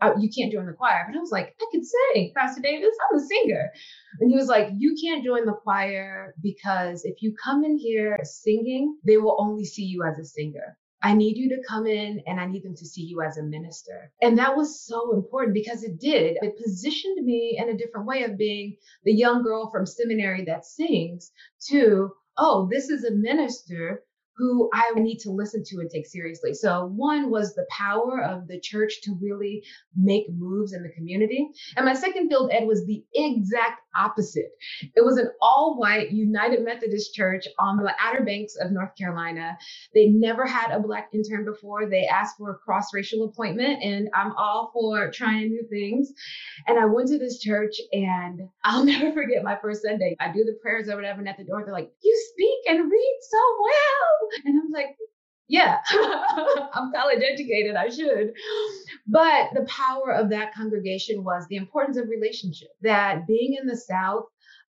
oh, 0.01 0.13
you 0.19 0.29
can't 0.35 0.51
join 0.51 0.65
the 0.65 0.73
choir. 0.73 1.05
But 1.07 1.17
I 1.17 1.19
was 1.21 1.31
like, 1.31 1.55
I 1.61 1.65
can 1.71 1.81
sing, 1.83 2.33
Pastor 2.35 2.61
Davis. 2.61 2.95
I'm 3.11 3.19
a 3.19 3.25
singer. 3.25 3.71
And 4.19 4.29
he 4.31 4.37
was 4.37 4.47
like, 4.47 4.69
You 4.77 4.95
can't 5.03 5.25
join 5.25 5.45
the 5.45 5.53
choir 5.53 6.33
because 6.41 7.05
if 7.05 7.21
you 7.21 7.35
come 7.43 7.63
in 7.63 7.77
here 7.77 8.17
singing, 8.23 8.97
they 9.05 9.17
will 9.17 9.37
only 9.39 9.65
see 9.65 9.83
you 9.83 10.03
as 10.03 10.19
a 10.19 10.25
singer. 10.25 10.77
I 11.01 11.13
need 11.13 11.37
you 11.37 11.49
to 11.49 11.63
come 11.69 11.87
in 11.87 12.21
and 12.27 12.39
I 12.39 12.47
need 12.47 12.63
them 12.63 12.75
to 12.75 12.85
see 12.85 13.03
you 13.03 13.21
as 13.21 13.37
a 13.37 13.43
minister. 13.43 14.11
And 14.21 14.37
that 14.39 14.57
was 14.57 14.85
so 14.85 15.13
important 15.13 15.53
because 15.53 15.83
it 15.83 15.99
did. 15.99 16.37
It 16.41 16.57
positioned 16.63 17.25
me 17.25 17.57
in 17.61 17.69
a 17.69 17.77
different 17.77 18.07
way 18.07 18.23
of 18.23 18.37
being 18.37 18.77
the 19.05 19.13
young 19.13 19.43
girl 19.43 19.69
from 19.71 19.85
seminary 19.85 20.45
that 20.45 20.65
sings 20.65 21.31
to, 21.69 22.11
oh, 22.37 22.67
this 22.71 22.89
is 22.89 23.05
a 23.05 23.11
minister 23.11 24.03
who 24.39 24.69
I 24.73 24.91
need 24.95 25.17
to 25.19 25.31
listen 25.31 25.63
to 25.65 25.79
and 25.81 25.89
take 25.89 26.07
seriously. 26.07 26.53
So 26.53 26.85
one 26.85 27.29
was 27.29 27.53
the 27.53 27.67
power 27.69 28.23
of 28.23 28.47
the 28.47 28.59
church 28.59 29.01
to 29.03 29.17
really 29.21 29.63
make 29.97 30.27
moves 30.31 30.71
in 30.73 30.81
the 30.81 30.89
community. 30.89 31.49
And 31.75 31.85
my 31.85 31.93
second 31.93 32.29
field 32.29 32.49
ed 32.53 32.65
was 32.65 32.85
the 32.85 33.03
exact 33.13 33.81
opposite. 33.97 34.51
It 34.95 35.03
was 35.03 35.17
an 35.17 35.29
all 35.41 35.77
white 35.77 36.11
United 36.11 36.63
Methodist 36.63 37.13
church 37.13 37.45
on 37.59 37.77
the 37.77 37.93
Outer 37.99 38.23
Banks 38.23 38.55
of 38.61 38.71
North 38.71 38.95
Carolina. 38.97 39.57
They 39.93 40.07
never 40.07 40.45
had 40.45 40.71
a 40.71 40.79
black 40.79 41.09
intern 41.13 41.43
before. 41.43 41.89
They 41.89 42.05
asked 42.05 42.37
for 42.37 42.51
a 42.51 42.55
cross 42.55 42.93
racial 42.93 43.25
appointment 43.25 43.83
and 43.83 44.09
I'm 44.13 44.31
all 44.37 44.71
for 44.73 45.11
trying 45.11 45.49
new 45.49 45.67
things. 45.69 46.13
And 46.65 46.79
I 46.79 46.85
went 46.85 47.09
to 47.09 47.19
this 47.19 47.39
church 47.39 47.75
and 47.91 48.47
I'll 48.63 48.85
never 48.85 49.11
forget 49.11 49.43
my 49.43 49.57
first 49.61 49.81
Sunday. 49.81 50.15
I 50.21 50.31
do 50.31 50.45
the 50.45 50.57
prayers 50.61 50.87
or 50.87 50.95
whatever 50.95 51.19
and 51.19 51.27
at 51.27 51.37
the 51.37 51.43
door 51.43 51.63
they're 51.65 51.73
like, 51.73 51.91
you 52.01 52.29
speak 52.31 52.59
and 52.73 52.89
read 52.89 53.17
so 53.21 53.37
well. 53.61 54.28
And 54.45 54.59
I 54.59 54.63
was 54.63 54.71
like, 54.73 54.95
yeah, 55.47 55.77
I'm 56.73 56.91
college 56.91 57.23
educated. 57.23 57.75
I 57.75 57.89
should. 57.89 58.33
But 59.07 59.49
the 59.53 59.65
power 59.67 60.13
of 60.13 60.29
that 60.29 60.53
congregation 60.53 61.23
was 61.23 61.47
the 61.49 61.55
importance 61.55 61.97
of 61.97 62.07
relationship, 62.07 62.69
that 62.81 63.25
being 63.27 63.55
in 63.59 63.65
the 63.65 63.75
South, 63.75 64.25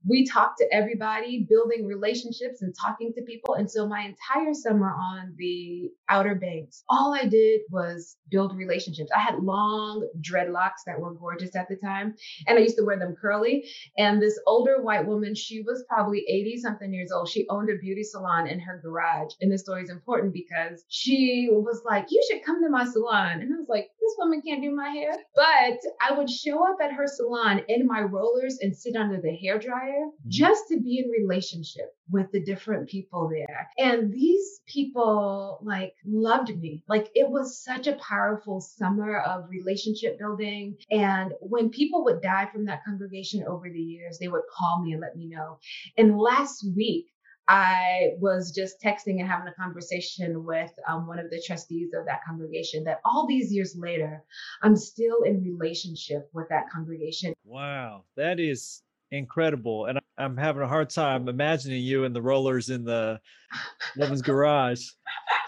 we 0.07 0.25
talked 0.25 0.59
to 0.59 0.67
everybody, 0.73 1.45
building 1.49 1.85
relationships 1.85 2.61
and 2.61 2.73
talking 2.79 3.13
to 3.15 3.21
people. 3.23 3.55
And 3.55 3.69
so 3.69 3.87
my 3.87 4.01
entire 4.01 4.53
summer 4.53 4.91
on 4.91 5.35
the 5.37 5.91
Outer 6.09 6.35
Banks, 6.35 6.83
all 6.89 7.13
I 7.13 7.25
did 7.25 7.61
was 7.69 8.17
build 8.31 8.55
relationships. 8.55 9.11
I 9.15 9.19
had 9.19 9.39
long 9.43 10.07
dreadlocks 10.21 10.83
that 10.87 10.99
were 10.99 11.13
gorgeous 11.13 11.55
at 11.55 11.67
the 11.69 11.75
time, 11.75 12.15
and 12.47 12.57
I 12.57 12.61
used 12.61 12.77
to 12.77 12.85
wear 12.85 12.97
them 12.99 13.15
curly. 13.19 13.65
And 13.97 14.21
this 14.21 14.39
older 14.47 14.81
white 14.81 15.05
woman, 15.05 15.35
she 15.35 15.61
was 15.61 15.83
probably 15.89 16.25
80 16.29 16.57
something 16.57 16.93
years 16.93 17.11
old. 17.11 17.29
She 17.29 17.47
owned 17.49 17.69
a 17.69 17.77
beauty 17.77 18.03
salon 18.03 18.47
in 18.47 18.59
her 18.61 18.79
garage. 18.83 19.33
And 19.41 19.51
this 19.51 19.61
story 19.61 19.83
is 19.83 19.89
important 19.89 20.33
because 20.33 20.85
she 20.89 21.49
was 21.51 21.81
like, 21.85 22.07
You 22.09 22.21
should 22.29 22.45
come 22.45 22.63
to 22.63 22.69
my 22.69 22.85
salon. 22.85 23.41
And 23.41 23.53
I 23.53 23.57
was 23.57 23.69
like, 23.69 23.89
This 24.09 24.15
woman 24.17 24.41
can't 24.41 24.61
do 24.63 24.75
my 24.75 24.89
hair. 24.89 25.11
But 25.35 25.79
I 26.01 26.17
would 26.17 26.29
show 26.29 26.65
up 26.67 26.77
at 26.83 26.93
her 26.93 27.05
salon 27.05 27.61
in 27.67 27.85
my 27.85 28.01
rollers 28.01 28.57
and 28.61 28.75
sit 28.75 28.95
under 28.95 29.21
the 29.21 29.35
hair 29.35 29.59
dryer 29.59 29.97
Mm-hmm. 30.09 30.29
just 30.29 30.63
to 30.69 30.79
be 30.79 30.99
in 30.99 31.09
relationship 31.09 31.93
with 32.09 32.31
the 32.31 32.43
different 32.43 32.89
people 32.89 33.29
there. 33.29 33.69
And 33.77 34.11
these 34.11 34.61
people 34.67 35.59
like 35.61 35.93
loved 36.05 36.49
me. 36.57 36.83
Like 36.87 37.09
it 37.13 37.29
was 37.29 37.63
such 37.63 37.87
a 37.87 37.93
powerful 37.97 38.61
summer 38.61 39.19
of 39.19 39.49
relationship 39.49 40.17
building. 40.17 40.77
And 40.89 41.33
when 41.41 41.69
people 41.69 42.03
would 42.05 42.21
die 42.21 42.49
from 42.51 42.65
that 42.65 42.83
congregation 42.85 43.43
over 43.47 43.69
the 43.69 43.79
years, 43.79 44.17
they 44.19 44.27
would 44.27 44.41
call 44.57 44.81
me 44.83 44.93
and 44.93 45.01
let 45.01 45.15
me 45.15 45.27
know. 45.27 45.59
And 45.97 46.17
last 46.17 46.65
week, 46.75 47.07
I 47.49 48.11
was 48.19 48.51
just 48.51 48.75
texting 48.79 49.19
and 49.19 49.27
having 49.27 49.47
a 49.47 49.53
conversation 49.53 50.45
with 50.45 50.71
um, 50.87 51.07
one 51.07 51.17
of 51.17 51.31
the 51.31 51.41
trustees 51.45 51.89
of 51.99 52.05
that 52.05 52.19
congregation 52.23 52.83
that 52.83 53.01
all 53.03 53.25
these 53.25 53.51
years 53.51 53.75
later, 53.75 54.23
I'm 54.61 54.75
still 54.75 55.23
in 55.23 55.41
relationship 55.43 56.29
with 56.31 56.47
that 56.49 56.69
congregation. 56.71 57.33
Wow, 57.43 58.03
that 58.15 58.39
is 58.39 58.83
incredible. 59.09 59.87
And 59.87 59.99
I'm 60.19 60.37
having 60.37 60.61
a 60.61 60.67
hard 60.67 60.91
time 60.91 61.27
imagining 61.27 61.81
you 61.81 62.05
and 62.05 62.15
the 62.15 62.21
rollers 62.21 62.69
in 62.69 62.85
the 62.85 63.19
woman's 63.97 64.21
garage, 64.21 64.85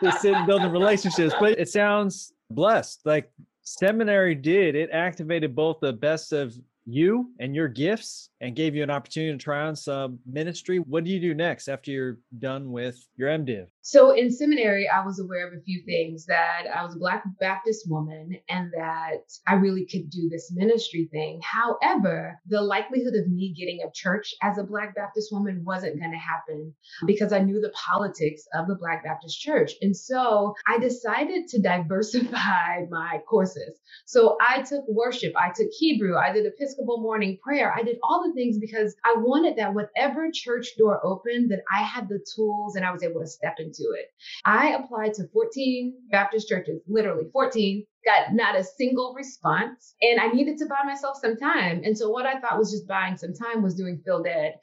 just 0.01 0.21
sitting 0.21 0.43
building 0.47 0.71
relationships. 0.71 1.35
But 1.39 1.59
it 1.59 1.69
sounds 1.69 2.33
blessed. 2.49 3.01
Like 3.05 3.31
seminary 3.61 4.33
did, 4.33 4.73
it 4.73 4.89
activated 4.91 5.55
both 5.55 5.77
the 5.81 5.93
best 5.93 6.33
of 6.33 6.57
you 6.87 7.29
and 7.39 7.55
your 7.55 7.67
gifts 7.67 8.30
and 8.41 8.55
gave 8.55 8.75
you 8.75 8.81
an 8.81 8.89
opportunity 8.89 9.31
to 9.31 9.37
try 9.37 9.61
on 9.61 9.75
some 9.75 10.19
ministry. 10.25 10.79
What 10.79 11.03
do 11.03 11.11
you 11.11 11.19
do 11.19 11.35
next 11.35 11.67
after 11.67 11.91
you're 11.91 12.17
done 12.39 12.71
with 12.71 13.07
your 13.15 13.29
MDiv? 13.29 13.67
So 13.83 14.11
in 14.11 14.31
seminary, 14.31 14.89
I 14.89 15.05
was 15.05 15.19
aware 15.19 15.47
of 15.47 15.53
a 15.53 15.61
few 15.61 15.83
things 15.85 16.25
that 16.25 16.63
I 16.73 16.83
was 16.83 16.95
a 16.95 16.99
Black 16.99 17.23
Baptist 17.39 17.89
woman 17.89 18.37
and 18.49 18.71
that 18.75 19.21
I 19.47 19.53
really 19.53 19.85
could 19.85 20.09
do 20.09 20.27
this 20.29 20.51
ministry 20.53 21.07
thing. 21.11 21.39
However, 21.43 22.39
the 22.47 22.61
likelihood 22.61 23.13
of 23.15 23.29
me 23.31 23.53
getting 23.57 23.81
a 23.81 23.91
church 23.93 24.33
as 24.41 24.57
a 24.57 24.63
Black 24.63 24.95
Baptist 24.95 25.31
woman 25.31 25.63
wasn't 25.63 25.99
going 25.99 26.11
to 26.11 26.17
happen 26.17 26.73
because 27.05 27.33
I 27.33 27.39
knew 27.39 27.61
the 27.61 27.73
politics 27.73 28.43
of 28.55 28.67
the 28.67 28.75
Black 28.75 29.03
Baptist 29.03 29.39
church. 29.39 29.73
And 29.81 29.95
so 29.95 30.55
I 30.67 30.79
decided 30.79 31.47
to 31.49 31.61
diversify 31.61 32.85
my 32.89 33.19
courses. 33.29 33.79
So 34.05 34.37
I 34.41 34.61
took 34.63 34.87
worship, 34.87 35.33
I 35.35 35.49
took 35.55 35.69
Hebrew, 35.77 36.17
I 36.17 36.31
did 36.31 36.45
Episcopal 36.45 37.01
morning 37.01 37.37
prayer, 37.43 37.73
I 37.75 37.83
did 37.83 37.97
all 38.03 38.23
the 38.23 38.30
things 38.33 38.57
because 38.57 38.95
I 39.03 39.15
wanted 39.17 39.57
that 39.57 39.73
whatever 39.73 40.29
church 40.31 40.69
door 40.77 40.99
opened, 41.05 41.51
that 41.51 41.61
I 41.71 41.81
had 41.81 42.07
the 42.07 42.23
tools 42.35 42.75
and 42.75 42.85
I 42.85 42.91
was 42.91 43.03
able 43.03 43.21
to 43.21 43.27
step 43.27 43.55
into 43.59 43.81
into 43.81 43.93
it. 43.97 44.07
I 44.45 44.69
applied 44.69 45.13
to 45.15 45.27
14 45.27 45.93
Baptist 46.11 46.47
churches, 46.47 46.81
literally 46.87 47.25
14, 47.31 47.85
got 48.05 48.33
not 48.33 48.55
a 48.55 48.63
single 48.63 49.13
response 49.15 49.95
and 50.01 50.19
I 50.19 50.27
needed 50.27 50.57
to 50.59 50.65
buy 50.65 50.83
myself 50.85 51.17
some 51.21 51.37
time. 51.37 51.81
And 51.83 51.97
so 51.97 52.09
what 52.09 52.25
I 52.25 52.39
thought 52.39 52.57
was 52.57 52.71
just 52.71 52.87
buying 52.87 53.17
some 53.17 53.33
time 53.33 53.61
was 53.61 53.75
doing 53.75 54.01
field 54.03 54.27
ed 54.27 54.55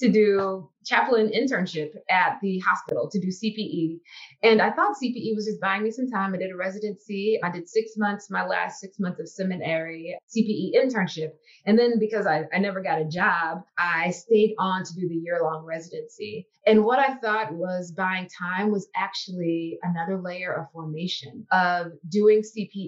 to 0.00 0.10
do 0.10 0.68
chaplain 0.84 1.30
internship 1.34 1.90
at 2.10 2.38
the 2.42 2.58
hospital 2.60 3.08
to 3.10 3.20
do 3.20 3.28
CPE. 3.28 3.98
And 4.42 4.60
I 4.60 4.70
thought 4.70 4.96
CPE 5.02 5.34
was 5.34 5.46
just 5.46 5.60
buying 5.60 5.82
me 5.82 5.90
some 5.90 6.10
time. 6.10 6.34
I 6.34 6.38
did 6.38 6.50
a 6.50 6.56
residency. 6.56 7.38
I 7.42 7.50
did 7.50 7.68
six 7.68 7.92
months, 7.96 8.30
my 8.30 8.44
last 8.44 8.80
six 8.80 8.98
months 8.98 9.20
of 9.20 9.28
seminary 9.28 10.16
CPE 10.36 10.72
internship. 10.74 11.30
And 11.66 11.78
then 11.78 11.98
because 11.98 12.26
I, 12.26 12.44
I 12.52 12.58
never 12.58 12.82
got 12.82 13.00
a 13.00 13.04
job, 13.04 13.62
I 13.78 14.10
stayed 14.10 14.54
on 14.58 14.84
to 14.84 14.94
do 14.94 15.08
the 15.08 15.14
year 15.14 15.40
long 15.42 15.64
residency. 15.64 16.48
And 16.66 16.84
what 16.84 16.98
I 16.98 17.14
thought 17.16 17.52
was 17.54 17.92
buying 17.92 18.28
time 18.28 18.70
was 18.70 18.88
actually 18.94 19.78
another 19.82 20.20
layer 20.20 20.52
of 20.52 20.70
formation 20.72 21.46
of 21.50 21.92
doing 22.08 22.42
CPE, 22.42 22.81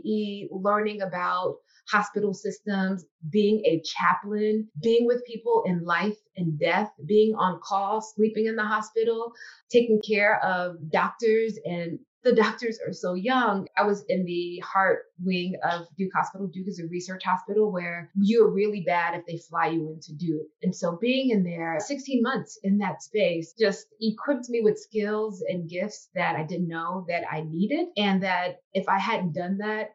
learning 0.50 1.02
about 1.02 1.56
hospital 1.90 2.32
systems, 2.32 3.04
being 3.30 3.62
a 3.66 3.82
chaplain, 3.84 4.68
being 4.82 5.06
with 5.06 5.24
people 5.26 5.62
in 5.66 5.84
life 5.84 6.16
and 6.36 6.58
death, 6.58 6.90
being 7.06 7.34
on 7.34 7.60
call, 7.62 8.00
sleeping 8.00 8.46
in 8.46 8.56
the 8.56 8.64
hospital, 8.64 9.32
taking 9.70 10.00
care 10.06 10.42
of 10.44 10.76
doctors 10.90 11.58
and 11.64 11.98
the 12.24 12.34
doctors 12.34 12.78
are 12.84 12.92
so 12.92 13.14
young. 13.14 13.68
I 13.76 13.84
was 13.84 14.04
in 14.08 14.24
the 14.24 14.58
heart 14.60 15.04
wing 15.22 15.54
of 15.62 15.86
Duke 15.96 16.12
Hospital. 16.14 16.46
Duke 16.46 16.68
is 16.68 16.80
a 16.80 16.86
research 16.86 17.22
hospital 17.24 17.70
where 17.70 18.10
you're 18.14 18.50
really 18.50 18.80
bad 18.80 19.14
if 19.14 19.26
they 19.26 19.38
fly 19.38 19.66
you 19.66 19.90
into 19.90 20.14
Duke. 20.14 20.46
And 20.62 20.74
so 20.74 20.98
being 21.00 21.30
in 21.30 21.44
there 21.44 21.78
16 21.78 22.22
months 22.22 22.58
in 22.62 22.78
that 22.78 23.02
space 23.02 23.54
just 23.58 23.86
equipped 24.00 24.48
me 24.48 24.62
with 24.62 24.78
skills 24.78 25.44
and 25.46 25.68
gifts 25.68 26.08
that 26.14 26.36
I 26.36 26.44
didn't 26.44 26.68
know 26.68 27.04
that 27.08 27.24
I 27.30 27.42
needed. 27.42 27.88
And 27.96 28.22
that 28.22 28.60
if 28.72 28.88
I 28.88 28.98
hadn't 28.98 29.34
done 29.34 29.58
that, 29.58 29.90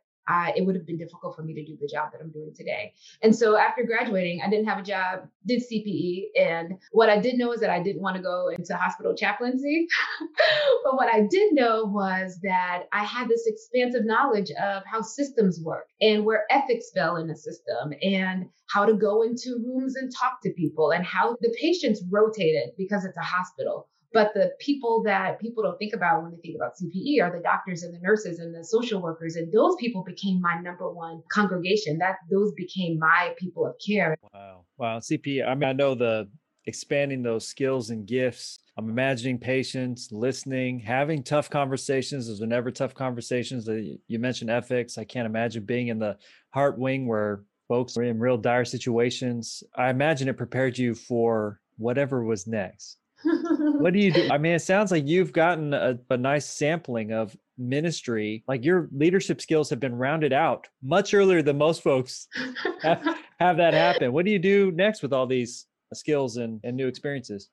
It 0.55 0.65
would 0.65 0.75
have 0.75 0.85
been 0.85 0.97
difficult 0.97 1.35
for 1.35 1.43
me 1.43 1.53
to 1.53 1.65
do 1.65 1.77
the 1.79 1.87
job 1.87 2.11
that 2.11 2.21
I'm 2.21 2.31
doing 2.31 2.53
today. 2.55 2.93
And 3.21 3.35
so 3.35 3.57
after 3.57 3.83
graduating, 3.83 4.41
I 4.45 4.49
didn't 4.49 4.67
have 4.67 4.79
a 4.79 4.83
job, 4.83 5.27
did 5.45 5.61
CPE. 5.61 6.25
And 6.39 6.79
what 6.91 7.09
I 7.09 7.19
did 7.19 7.37
know 7.37 7.51
is 7.51 7.61
that 7.61 7.69
I 7.69 7.81
didn't 7.81 8.01
want 8.01 8.15
to 8.17 8.21
go 8.21 8.49
into 8.49 8.75
hospital 8.75 9.15
chaplaincy. 9.15 9.87
but 10.83 10.95
what 10.95 11.13
I 11.13 11.21
did 11.29 11.53
know 11.53 11.85
was 11.85 12.39
that 12.43 12.83
I 12.93 13.03
had 13.03 13.27
this 13.27 13.47
expansive 13.47 14.05
knowledge 14.05 14.51
of 14.51 14.83
how 14.85 15.01
systems 15.01 15.59
work 15.63 15.87
and 16.01 16.25
where 16.25 16.45
ethics 16.49 16.91
fell 16.93 17.17
in 17.17 17.29
a 17.29 17.35
system 17.35 17.93
and 18.01 18.45
how 18.67 18.85
to 18.85 18.93
go 18.93 19.23
into 19.23 19.63
rooms 19.65 19.95
and 19.95 20.11
talk 20.15 20.41
to 20.43 20.51
people 20.51 20.91
and 20.91 21.05
how 21.05 21.35
the 21.41 21.55
patients 21.59 22.03
rotated 22.09 22.69
because 22.77 23.05
it's 23.05 23.17
a 23.17 23.21
hospital 23.21 23.87
but 24.13 24.33
the 24.33 24.51
people 24.59 25.03
that 25.03 25.39
people 25.39 25.61
don't 25.61 25.77
think 25.77 25.93
about 25.93 26.23
when 26.23 26.31
they 26.31 26.37
think 26.37 26.55
about 26.55 26.73
CPE 26.75 27.21
are 27.21 27.35
the 27.35 27.43
doctors 27.43 27.83
and 27.83 27.93
the 27.93 27.99
nurses 27.99 28.39
and 28.39 28.53
the 28.55 28.63
social 28.63 29.01
workers. 29.01 29.35
And 29.35 29.51
those 29.51 29.75
people 29.75 30.03
became 30.03 30.41
my 30.41 30.59
number 30.59 30.91
one 30.91 31.21
congregation. 31.31 31.99
That 31.99 32.15
those 32.31 32.51
became 32.53 32.97
my 32.97 33.33
people 33.37 33.67
of 33.67 33.75
care. 33.85 34.17
Wow. 34.33 34.65
Wow. 34.77 34.99
CPE. 34.99 35.47
I 35.47 35.53
mean, 35.53 35.69
I 35.69 35.73
know 35.73 35.93
the 35.93 36.27
expanding 36.65 37.21
those 37.21 37.47
skills 37.47 37.91
and 37.91 38.07
gifts. 38.07 38.59
I'm 38.77 38.89
imagining 38.89 39.37
patience, 39.37 40.11
listening, 40.11 40.79
having 40.79 41.21
tough 41.21 41.49
conversations. 41.49 42.27
Those 42.27 42.41
are 42.41 42.47
never 42.47 42.71
tough 42.71 42.95
conversations. 42.95 43.67
Uh, 43.69 43.81
you 44.07 44.19
mentioned 44.19 44.49
ethics. 44.49 44.97
I 44.97 45.03
can't 45.03 45.25
imagine 45.25 45.65
being 45.65 45.89
in 45.89 45.99
the 45.99 46.17
heart 46.49 46.79
wing 46.79 47.05
where 47.05 47.43
folks 47.67 47.97
are 47.97 48.03
in 48.03 48.19
real 48.19 48.37
dire 48.37 48.65
situations. 48.65 49.63
I 49.75 49.89
imagine 49.89 50.29
it 50.29 50.37
prepared 50.37 50.77
you 50.77 50.95
for 50.95 51.59
whatever 51.77 52.23
was 52.23 52.47
next 52.47 52.98
what 53.23 53.93
do 53.93 53.99
you 53.99 54.11
do? 54.11 54.29
I 54.31 54.37
mean, 54.37 54.53
it 54.53 54.61
sounds 54.61 54.91
like 54.91 55.07
you've 55.07 55.33
gotten 55.33 55.73
a, 55.73 55.97
a, 56.09 56.17
nice 56.17 56.45
sampling 56.45 57.11
of 57.11 57.35
ministry. 57.57 58.43
Like 58.47 58.63
your 58.63 58.89
leadership 58.91 59.41
skills 59.41 59.69
have 59.69 59.79
been 59.79 59.95
rounded 59.95 60.33
out 60.33 60.67
much 60.81 61.13
earlier 61.13 61.41
than 61.41 61.57
most 61.57 61.83
folks 61.83 62.27
have, 62.81 63.03
have 63.39 63.57
that 63.57 63.73
happen. 63.73 64.13
What 64.13 64.25
do 64.25 64.31
you 64.31 64.39
do 64.39 64.71
next 64.71 65.01
with 65.01 65.13
all 65.13 65.27
these 65.27 65.65
skills 65.93 66.37
and, 66.37 66.59
and 66.63 66.75
new 66.77 66.87
experiences? 66.87 67.49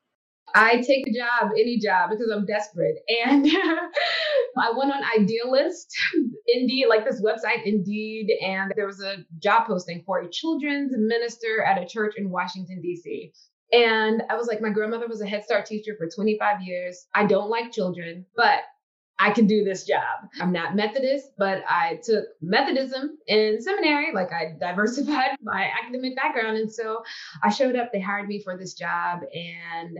I 0.55 0.77
take 0.77 1.05
a 1.07 1.11
job, 1.11 1.51
any 1.53 1.77
job, 1.77 2.09
because 2.09 2.31
I'm 2.31 2.45
desperate. 2.45 2.95
And 3.25 3.45
I 4.57 4.71
went 4.75 4.93
on 4.93 5.03
Idealist, 5.19 5.93
Indeed, 6.47 6.87
like 6.87 7.03
this 7.03 7.21
website, 7.21 7.65
Indeed, 7.65 8.31
and 8.41 8.71
there 8.75 8.87
was 8.87 9.03
a 9.03 9.17
job 9.39 9.67
posting 9.67 10.03
for 10.05 10.19
a 10.19 10.29
children's 10.29 10.93
minister 10.95 11.63
at 11.63 11.81
a 11.81 11.85
church 11.85 12.13
in 12.17 12.29
Washington, 12.29 12.81
D.C. 12.81 13.33
And 13.71 14.23
I 14.29 14.35
was 14.35 14.47
like, 14.47 14.61
my 14.61 14.69
grandmother 14.69 15.07
was 15.07 15.21
a 15.21 15.27
Head 15.27 15.43
Start 15.43 15.65
teacher 15.65 15.95
for 15.97 16.07
25 16.07 16.61
years. 16.61 17.07
I 17.13 17.25
don't 17.25 17.49
like 17.49 17.71
children, 17.71 18.25
but 18.35 18.61
I 19.19 19.31
can 19.31 19.47
do 19.47 19.63
this 19.63 19.83
job. 19.83 20.29
I'm 20.39 20.51
not 20.51 20.75
Methodist, 20.75 21.31
but 21.37 21.63
I 21.67 21.99
took 22.03 22.25
Methodism 22.41 23.17
in 23.27 23.59
seminary. 23.61 24.13
Like 24.13 24.31
I 24.31 24.55
diversified 24.59 25.37
my 25.41 25.69
academic 25.81 26.15
background. 26.15 26.57
And 26.57 26.71
so 26.71 27.03
I 27.43 27.49
showed 27.49 27.75
up, 27.75 27.91
they 27.91 27.99
hired 27.99 28.27
me 28.27 28.41
for 28.41 28.57
this 28.57 28.73
job. 28.73 29.21
And 29.33 29.99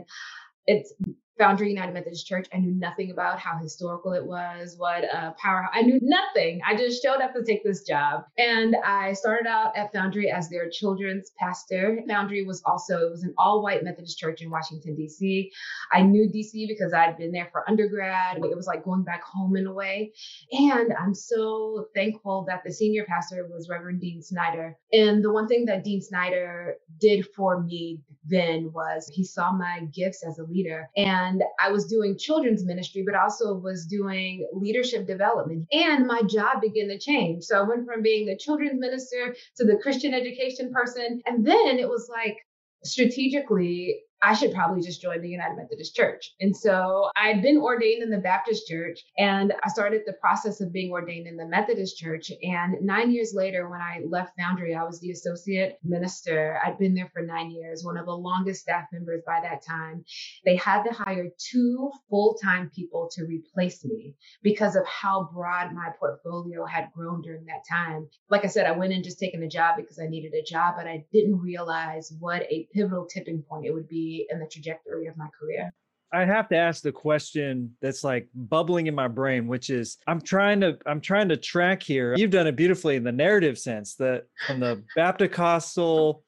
it's 0.67 0.93
Foundry 1.37 1.69
United 1.69 1.93
Methodist 1.93 2.25
Church. 2.25 2.47
I 2.53 2.57
knew 2.57 2.71
nothing 2.71 3.11
about 3.11 3.39
how 3.39 3.57
historical 3.57 4.13
it 4.13 4.25
was, 4.25 4.75
what 4.77 5.03
uh, 5.13 5.31
power. 5.33 5.67
I 5.73 5.81
knew 5.81 5.99
nothing. 6.01 6.61
I 6.67 6.75
just 6.75 7.01
showed 7.01 7.21
up 7.21 7.33
to 7.33 7.43
take 7.43 7.63
this 7.63 7.83
job, 7.83 8.25
and 8.37 8.75
I 8.83 9.13
started 9.13 9.47
out 9.47 9.75
at 9.75 9.91
Foundry 9.93 10.31
as 10.31 10.49
their 10.49 10.69
children's 10.69 11.31
pastor. 11.37 12.01
Foundry 12.07 12.43
was 12.43 12.61
also 12.65 13.07
it 13.07 13.11
was 13.11 13.23
an 13.23 13.33
all-white 13.37 13.83
Methodist 13.83 14.17
church 14.17 14.41
in 14.41 14.49
Washington 14.49 14.95
D.C. 14.95 15.51
I 15.91 16.01
knew 16.01 16.29
D.C. 16.29 16.67
because 16.67 16.93
I'd 16.93 17.17
been 17.17 17.31
there 17.31 17.49
for 17.51 17.67
undergrad. 17.69 18.37
It 18.37 18.55
was 18.55 18.67
like 18.67 18.83
going 18.83 19.03
back 19.03 19.23
home 19.23 19.55
in 19.55 19.67
a 19.67 19.73
way, 19.73 20.13
and 20.51 20.93
I'm 20.99 21.13
so 21.13 21.87
thankful 21.95 22.45
that 22.47 22.63
the 22.65 22.71
senior 22.71 23.05
pastor 23.05 23.47
was 23.49 23.69
Reverend 23.69 24.01
Dean 24.01 24.21
Snyder. 24.21 24.77
And 24.93 25.23
the 25.23 25.31
one 25.31 25.47
thing 25.47 25.65
that 25.65 25.83
Dean 25.83 26.01
Snyder 26.01 26.77
did 26.99 27.25
for 27.35 27.61
me 27.61 28.01
then 28.25 28.71
was 28.73 29.09
he 29.13 29.23
saw 29.23 29.51
my 29.51 29.81
gifts 29.93 30.23
as 30.25 30.39
a 30.39 30.43
leader 30.43 30.89
and 30.97 31.43
I 31.59 31.71
was 31.71 31.85
doing 31.85 32.17
children's 32.17 32.65
ministry, 32.65 33.03
but 33.05 33.15
also 33.15 33.53
was 33.53 33.85
doing 33.85 34.47
leadership 34.53 35.07
development. 35.07 35.67
And 35.71 36.07
my 36.07 36.21
job 36.23 36.61
began 36.61 36.89
to 36.89 36.99
change. 36.99 37.43
So 37.43 37.57
I 37.57 37.67
went 37.67 37.85
from 37.85 38.01
being 38.01 38.25
the 38.25 38.37
children's 38.37 38.79
minister 38.79 39.35
to 39.57 39.65
the 39.65 39.77
Christian 39.77 40.13
education 40.13 40.71
person. 40.73 41.21
And 41.25 41.45
then 41.45 41.79
it 41.79 41.87
was 41.87 42.09
like, 42.11 42.37
strategically, 42.83 44.01
I 44.21 44.33
should 44.33 44.53
probably 44.53 44.81
just 44.81 45.01
join 45.01 45.21
the 45.21 45.29
United 45.29 45.55
Methodist 45.57 45.95
Church. 45.95 46.33
And 46.41 46.55
so 46.55 47.09
I'd 47.15 47.41
been 47.41 47.57
ordained 47.57 48.01
in 48.01 48.09
the 48.09 48.17
Baptist 48.17 48.67
Church 48.67 48.99
and 49.17 49.53
I 49.63 49.69
started 49.69 50.01
the 50.05 50.13
process 50.13 50.59
of 50.59 50.73
being 50.73 50.91
ordained 50.91 51.27
in 51.27 51.37
the 51.37 51.45
Methodist 51.45 51.97
Church. 51.97 52.31
And 52.41 52.75
nine 52.81 53.11
years 53.11 53.33
later, 53.35 53.69
when 53.69 53.79
I 53.79 54.01
left 54.07 54.31
Foundry, 54.39 54.73
I 54.73 54.83
was 54.83 54.99
the 54.99 55.11
associate 55.11 55.77
minister. 55.83 56.59
I'd 56.65 56.79
been 56.79 56.95
there 56.95 57.11
for 57.13 57.21
nine 57.21 57.51
years, 57.51 57.83
one 57.83 57.97
of 57.97 58.05
the 58.05 58.11
longest 58.11 58.61
staff 58.61 58.85
members 58.91 59.21
by 59.25 59.39
that 59.43 59.63
time. 59.63 60.03
They 60.45 60.55
had 60.55 60.83
to 60.83 60.93
hire 60.93 61.27
two 61.37 61.91
full 62.09 62.37
time 62.43 62.71
people 62.75 63.09
to 63.13 63.25
replace 63.25 63.85
me 63.85 64.15
because 64.41 64.75
of 64.75 64.85
how 64.87 65.29
broad 65.31 65.73
my 65.73 65.89
portfolio 65.99 66.65
had 66.65 66.89
grown 66.95 67.21
during 67.21 67.45
that 67.45 67.63
time. 67.69 68.07
Like 68.29 68.45
I 68.45 68.47
said, 68.47 68.65
I 68.65 68.71
went 68.71 68.93
in 68.93 69.03
just 69.03 69.19
taking 69.19 69.43
a 69.43 69.49
job 69.49 69.75
because 69.77 69.99
I 69.99 70.07
needed 70.07 70.33
a 70.33 70.43
job, 70.43 70.73
but 70.75 70.87
I 70.87 71.05
didn't 71.13 71.39
realize 71.39 72.11
what 72.19 72.41
a 72.43 72.67
pivotal 72.73 73.05
tipping 73.05 73.43
point 73.47 73.65
it 73.65 73.73
would 73.73 73.87
be 73.87 74.06
in 74.29 74.39
the 74.39 74.47
trajectory 74.47 75.07
of 75.07 75.17
my 75.17 75.27
career. 75.39 75.71
I 76.13 76.23
have 76.23 76.47
to 76.49 76.55
ask 76.55 76.83
the 76.83 76.91
question 76.91 77.75
that's 77.81 78.03
like 78.03 78.29
bubbling 78.33 78.87
in 78.87 78.95
my 78.95 79.09
brain, 79.09 79.47
which 79.47 79.69
is 79.69 79.97
I'm 80.07 80.21
trying 80.21 80.61
to 80.61 80.77
I'm 80.85 81.01
trying 81.01 81.27
to 81.29 81.37
track 81.37 81.83
here. 81.83 82.15
You've 82.15 82.31
done 82.31 82.47
it 82.47 82.55
beautifully 82.55 82.95
in 82.95 83.03
the 83.03 83.11
narrative 83.11 83.57
sense 83.57 83.95
that 83.95 84.23
from 84.45 84.61
the 84.61 84.83
Baptist 84.95 85.77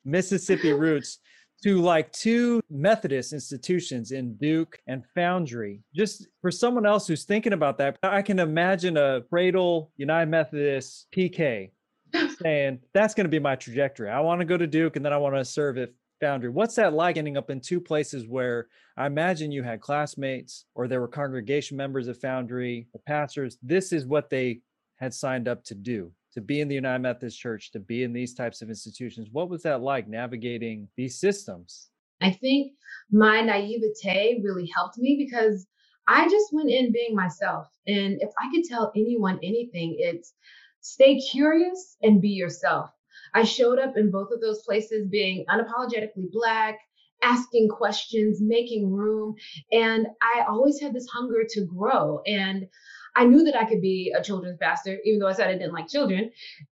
Mississippi 0.04 0.74
roots 0.74 1.20
to 1.64 1.82
like 1.82 2.12
two 2.12 2.62
Methodist 2.70 3.34
institutions 3.34 4.12
in 4.12 4.36
Duke 4.36 4.80
and 4.88 5.04
Foundry. 5.16 5.82
Just 5.94 6.28
for 6.42 6.52
someone 6.52 6.86
else 6.86 7.08
who's 7.08 7.26
thinking 7.26 7.54
about 7.54 7.78
that, 7.80 7.98
I 8.04 8.22
can 8.22 8.40
imagine 8.40 8.98
a 8.98 9.22
cradle 9.30 9.92
United 9.98 10.30
Methodist 10.30 11.08
PK 11.16 11.72
saying 12.42 12.80
that's 12.94 13.14
going 13.14 13.26
to 13.26 13.30
be 13.30 13.40
my 13.40 13.56
trajectory. 13.56 14.10
I 14.10 14.20
want 14.22 14.40
to 14.40 14.46
go 14.46 14.58
to 14.58 14.68
Duke 14.68 14.96
and 14.96 15.06
then 15.06 15.14
I 15.14 15.18
want 15.18 15.36
to 15.36 15.46
serve 15.46 15.78
at 15.78 15.92
Foundry. 16.20 16.50
What's 16.50 16.76
that 16.76 16.94
like 16.94 17.18
ending 17.18 17.38
up 17.38 17.50
in 17.50 17.60
two 17.60 17.80
places 17.80 18.28
where 18.28 18.68
I 18.98 19.06
imagine 19.06 19.52
you 19.52 19.64
had 19.64 19.82
classmates 19.82 20.66
or 20.76 20.88
there 20.88 21.02
were 21.02 21.08
congregation 21.08 21.78
members 21.78 22.08
of 22.08 22.20
Foundry, 22.20 22.88
the 22.94 23.00
pastors. 23.00 23.58
This 23.64 23.94
is 23.94 24.06
what 24.06 24.30
they 24.30 24.62
had 24.98 25.14
signed 25.14 25.48
up 25.48 25.64
to 25.66 25.76
do 25.76 26.12
to 26.34 26.42
be 26.42 26.62
in 26.62 26.68
the 26.68 26.76
United 26.76 27.02
Methodist 27.02 27.40
Church, 27.40 27.72
to 27.72 27.80
be 27.80 28.04
in 28.04 28.14
these 28.14 28.34
types 28.34 28.62
of 28.62 28.70
institutions. 28.70 29.30
What 29.32 29.50
was 29.50 29.64
that 29.64 29.82
like 29.82 30.08
navigating 30.08 30.88
these 30.96 31.20
systems? 31.20 31.90
I 32.22 32.32
think 32.32 32.74
my 33.12 33.42
naivete 33.42 34.42
really 34.44 34.70
helped 34.76 34.98
me 34.98 35.16
because 35.18 35.66
I 36.08 36.28
just 36.28 36.48
went 36.52 36.70
in 36.70 36.92
being 36.92 37.16
myself. 37.16 37.68
And 37.88 38.18
if 38.22 38.30
I 38.40 38.50
could 38.54 38.66
tell 38.66 38.92
anyone 38.96 39.40
anything, 39.42 39.96
it's 40.00 40.34
stay 40.82 41.20
curious 41.20 41.98
and 42.02 42.22
be 42.22 42.30
yourself. 42.30 42.92
I 43.34 43.44
showed 43.44 43.80
up 43.80 43.98
in 43.98 44.12
both 44.12 44.32
of 44.32 44.42
those 44.42 44.62
places 44.64 45.08
being 45.08 45.46
unapologetically 45.50 46.32
Black, 46.32 46.80
asking 47.24 47.70
questions, 47.70 48.40
making 48.42 48.92
room. 48.92 49.36
And 49.72 50.08
I 50.22 50.46
always 50.48 50.80
had 50.80 50.94
this 50.94 51.08
hunger 51.08 51.44
to 51.50 51.66
grow. 51.66 52.22
And 52.26 52.68
I 53.16 53.26
knew 53.26 53.44
that 53.44 53.56
I 53.60 53.66
could 53.66 53.82
be 53.82 54.14
a 54.18 54.24
children's 54.24 54.60
pastor, 54.62 54.98
even 55.04 55.20
though 55.20 55.28
I 55.28 55.34
said 55.34 55.50
I 55.50 55.54
didn't 55.54 55.74
like 55.74 55.88
children. 55.88 56.32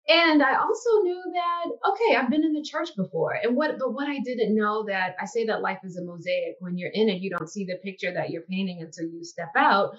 And 0.06 0.42
I 0.42 0.56
also 0.56 0.90
knew 1.02 1.22
that, 1.32 1.90
okay, 1.90 2.16
I've 2.16 2.30
been 2.30 2.44
in 2.44 2.52
the 2.52 2.62
church 2.62 2.90
before. 2.94 3.38
And 3.42 3.56
what, 3.56 3.78
but 3.78 3.94
what 3.94 4.08
I 4.08 4.18
didn't 4.18 4.54
know 4.54 4.84
that 4.86 5.16
I 5.20 5.24
say 5.24 5.46
that 5.46 5.62
life 5.62 5.78
is 5.82 5.96
a 5.96 6.04
mosaic. 6.04 6.56
When 6.60 6.76
you're 6.76 6.90
in 6.92 7.08
it, 7.08 7.22
you 7.22 7.30
don't 7.30 7.48
see 7.48 7.64
the 7.64 7.78
picture 7.82 8.12
that 8.12 8.30
you're 8.30 8.42
painting 8.42 8.82
until 8.82 9.06
you 9.06 9.24
step 9.24 9.52
out 9.56 9.96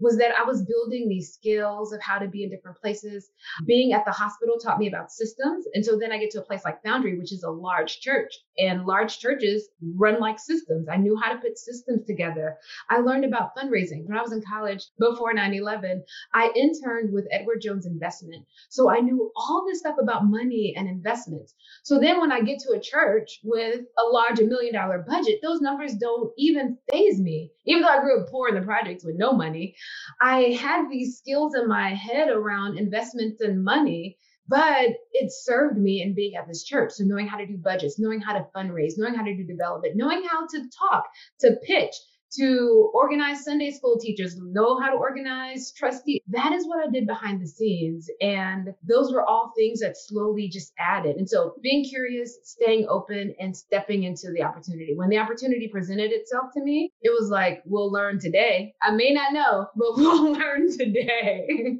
was 0.00 0.18
that 0.18 0.32
I 0.38 0.44
was 0.44 0.62
building 0.62 1.08
these 1.08 1.32
skills 1.32 1.92
of 1.92 2.02
how 2.02 2.18
to 2.18 2.28
be 2.28 2.44
in 2.44 2.50
different 2.50 2.78
places. 2.78 3.30
Being 3.66 3.92
at 3.92 4.04
the 4.04 4.12
hospital 4.12 4.56
taught 4.58 4.78
me 4.78 4.88
about 4.88 5.10
systems. 5.10 5.66
And 5.74 5.84
so 5.84 5.98
then 5.98 6.12
I 6.12 6.18
get 6.18 6.30
to 6.32 6.40
a 6.40 6.44
place 6.44 6.64
like 6.64 6.82
Foundry, 6.82 7.18
which 7.18 7.32
is 7.32 7.42
a 7.42 7.50
large 7.50 8.00
church, 8.00 8.32
and 8.58 8.84
large 8.84 9.18
churches 9.18 9.68
run 9.96 10.20
like 10.20 10.38
systems. 10.38 10.88
I 10.90 10.96
knew 10.96 11.16
how 11.16 11.32
to 11.32 11.38
put 11.38 11.58
systems 11.58 12.04
together. 12.06 12.56
I 12.90 12.98
learned 12.98 13.24
about 13.24 13.56
fundraising. 13.56 14.06
When 14.06 14.18
I 14.18 14.22
was 14.22 14.32
in 14.32 14.42
college 14.42 14.84
before 14.98 15.32
9 15.32 15.54
11, 15.54 16.04
I 16.34 16.52
interned 16.54 17.12
with 17.12 17.26
Edward 17.30 17.60
Jones 17.62 17.86
Investment. 17.86 18.44
So 18.68 18.90
I 18.90 19.00
knew 19.00 19.30
all 19.34 19.45
this 19.66 19.80
stuff 19.80 19.96
about 20.00 20.26
money 20.26 20.74
and 20.76 20.88
investments. 20.88 21.54
So 21.84 21.98
then 21.98 22.20
when 22.20 22.32
I 22.32 22.40
get 22.40 22.58
to 22.60 22.72
a 22.72 22.80
church 22.80 23.40
with 23.42 23.80
a 23.98 24.02
large, 24.02 24.40
million 24.40 24.74
dollar 24.74 25.04
budget, 25.06 25.40
those 25.42 25.60
numbers 25.60 25.94
don't 25.94 26.32
even 26.36 26.78
phase 26.90 27.20
me. 27.20 27.52
Even 27.64 27.82
though 27.82 27.88
I 27.88 28.00
grew 28.00 28.20
up 28.20 28.28
poor 28.30 28.48
in 28.48 28.54
the 28.54 28.62
projects 28.62 29.04
with 29.04 29.16
no 29.16 29.32
money, 29.32 29.76
I 30.20 30.56
had 30.60 30.88
these 30.90 31.18
skills 31.18 31.54
in 31.54 31.68
my 31.68 31.94
head 31.94 32.28
around 32.28 32.78
investments 32.78 33.40
and 33.40 33.64
money, 33.64 34.18
but 34.48 34.90
it 35.12 35.32
served 35.32 35.78
me 35.78 36.02
in 36.02 36.14
being 36.14 36.36
at 36.36 36.46
this 36.46 36.64
church. 36.64 36.92
So 36.92 37.04
knowing 37.04 37.26
how 37.26 37.38
to 37.38 37.46
do 37.46 37.56
budgets, 37.56 37.98
knowing 37.98 38.20
how 38.20 38.34
to 38.34 38.46
fundraise, 38.54 38.94
knowing 38.96 39.14
how 39.14 39.24
to 39.24 39.36
do 39.36 39.44
development, 39.44 39.96
knowing 39.96 40.24
how 40.28 40.46
to 40.46 40.70
talk, 40.78 41.04
to 41.40 41.56
pitch, 41.66 41.94
to 42.38 42.90
organize 42.94 43.44
Sunday 43.44 43.70
school 43.70 43.98
teachers, 43.98 44.36
know 44.38 44.80
how 44.80 44.90
to 44.90 44.96
organize 44.96 45.72
trustee. 45.72 46.22
That 46.28 46.52
is 46.52 46.66
what 46.66 46.86
I 46.86 46.90
did 46.90 47.06
behind 47.06 47.42
the 47.42 47.46
scenes. 47.46 48.10
And 48.20 48.74
those 48.82 49.12
were 49.12 49.22
all 49.22 49.52
things 49.56 49.80
that 49.80 49.96
slowly 49.96 50.48
just 50.48 50.72
added. 50.78 51.16
And 51.16 51.28
so 51.28 51.54
being 51.62 51.84
curious, 51.84 52.38
staying 52.44 52.86
open, 52.88 53.34
and 53.40 53.56
stepping 53.56 54.04
into 54.04 54.30
the 54.32 54.42
opportunity. 54.42 54.94
When 54.94 55.08
the 55.08 55.18
opportunity 55.18 55.68
presented 55.68 56.12
itself 56.12 56.46
to 56.54 56.62
me, 56.62 56.92
it 57.02 57.10
was 57.10 57.30
like, 57.30 57.62
we'll 57.64 57.90
learn 57.90 58.18
today. 58.18 58.74
I 58.82 58.90
may 58.92 59.12
not 59.12 59.32
know, 59.32 59.66
but 59.76 59.92
we'll 59.96 60.32
learn 60.32 60.76
today. 60.76 61.78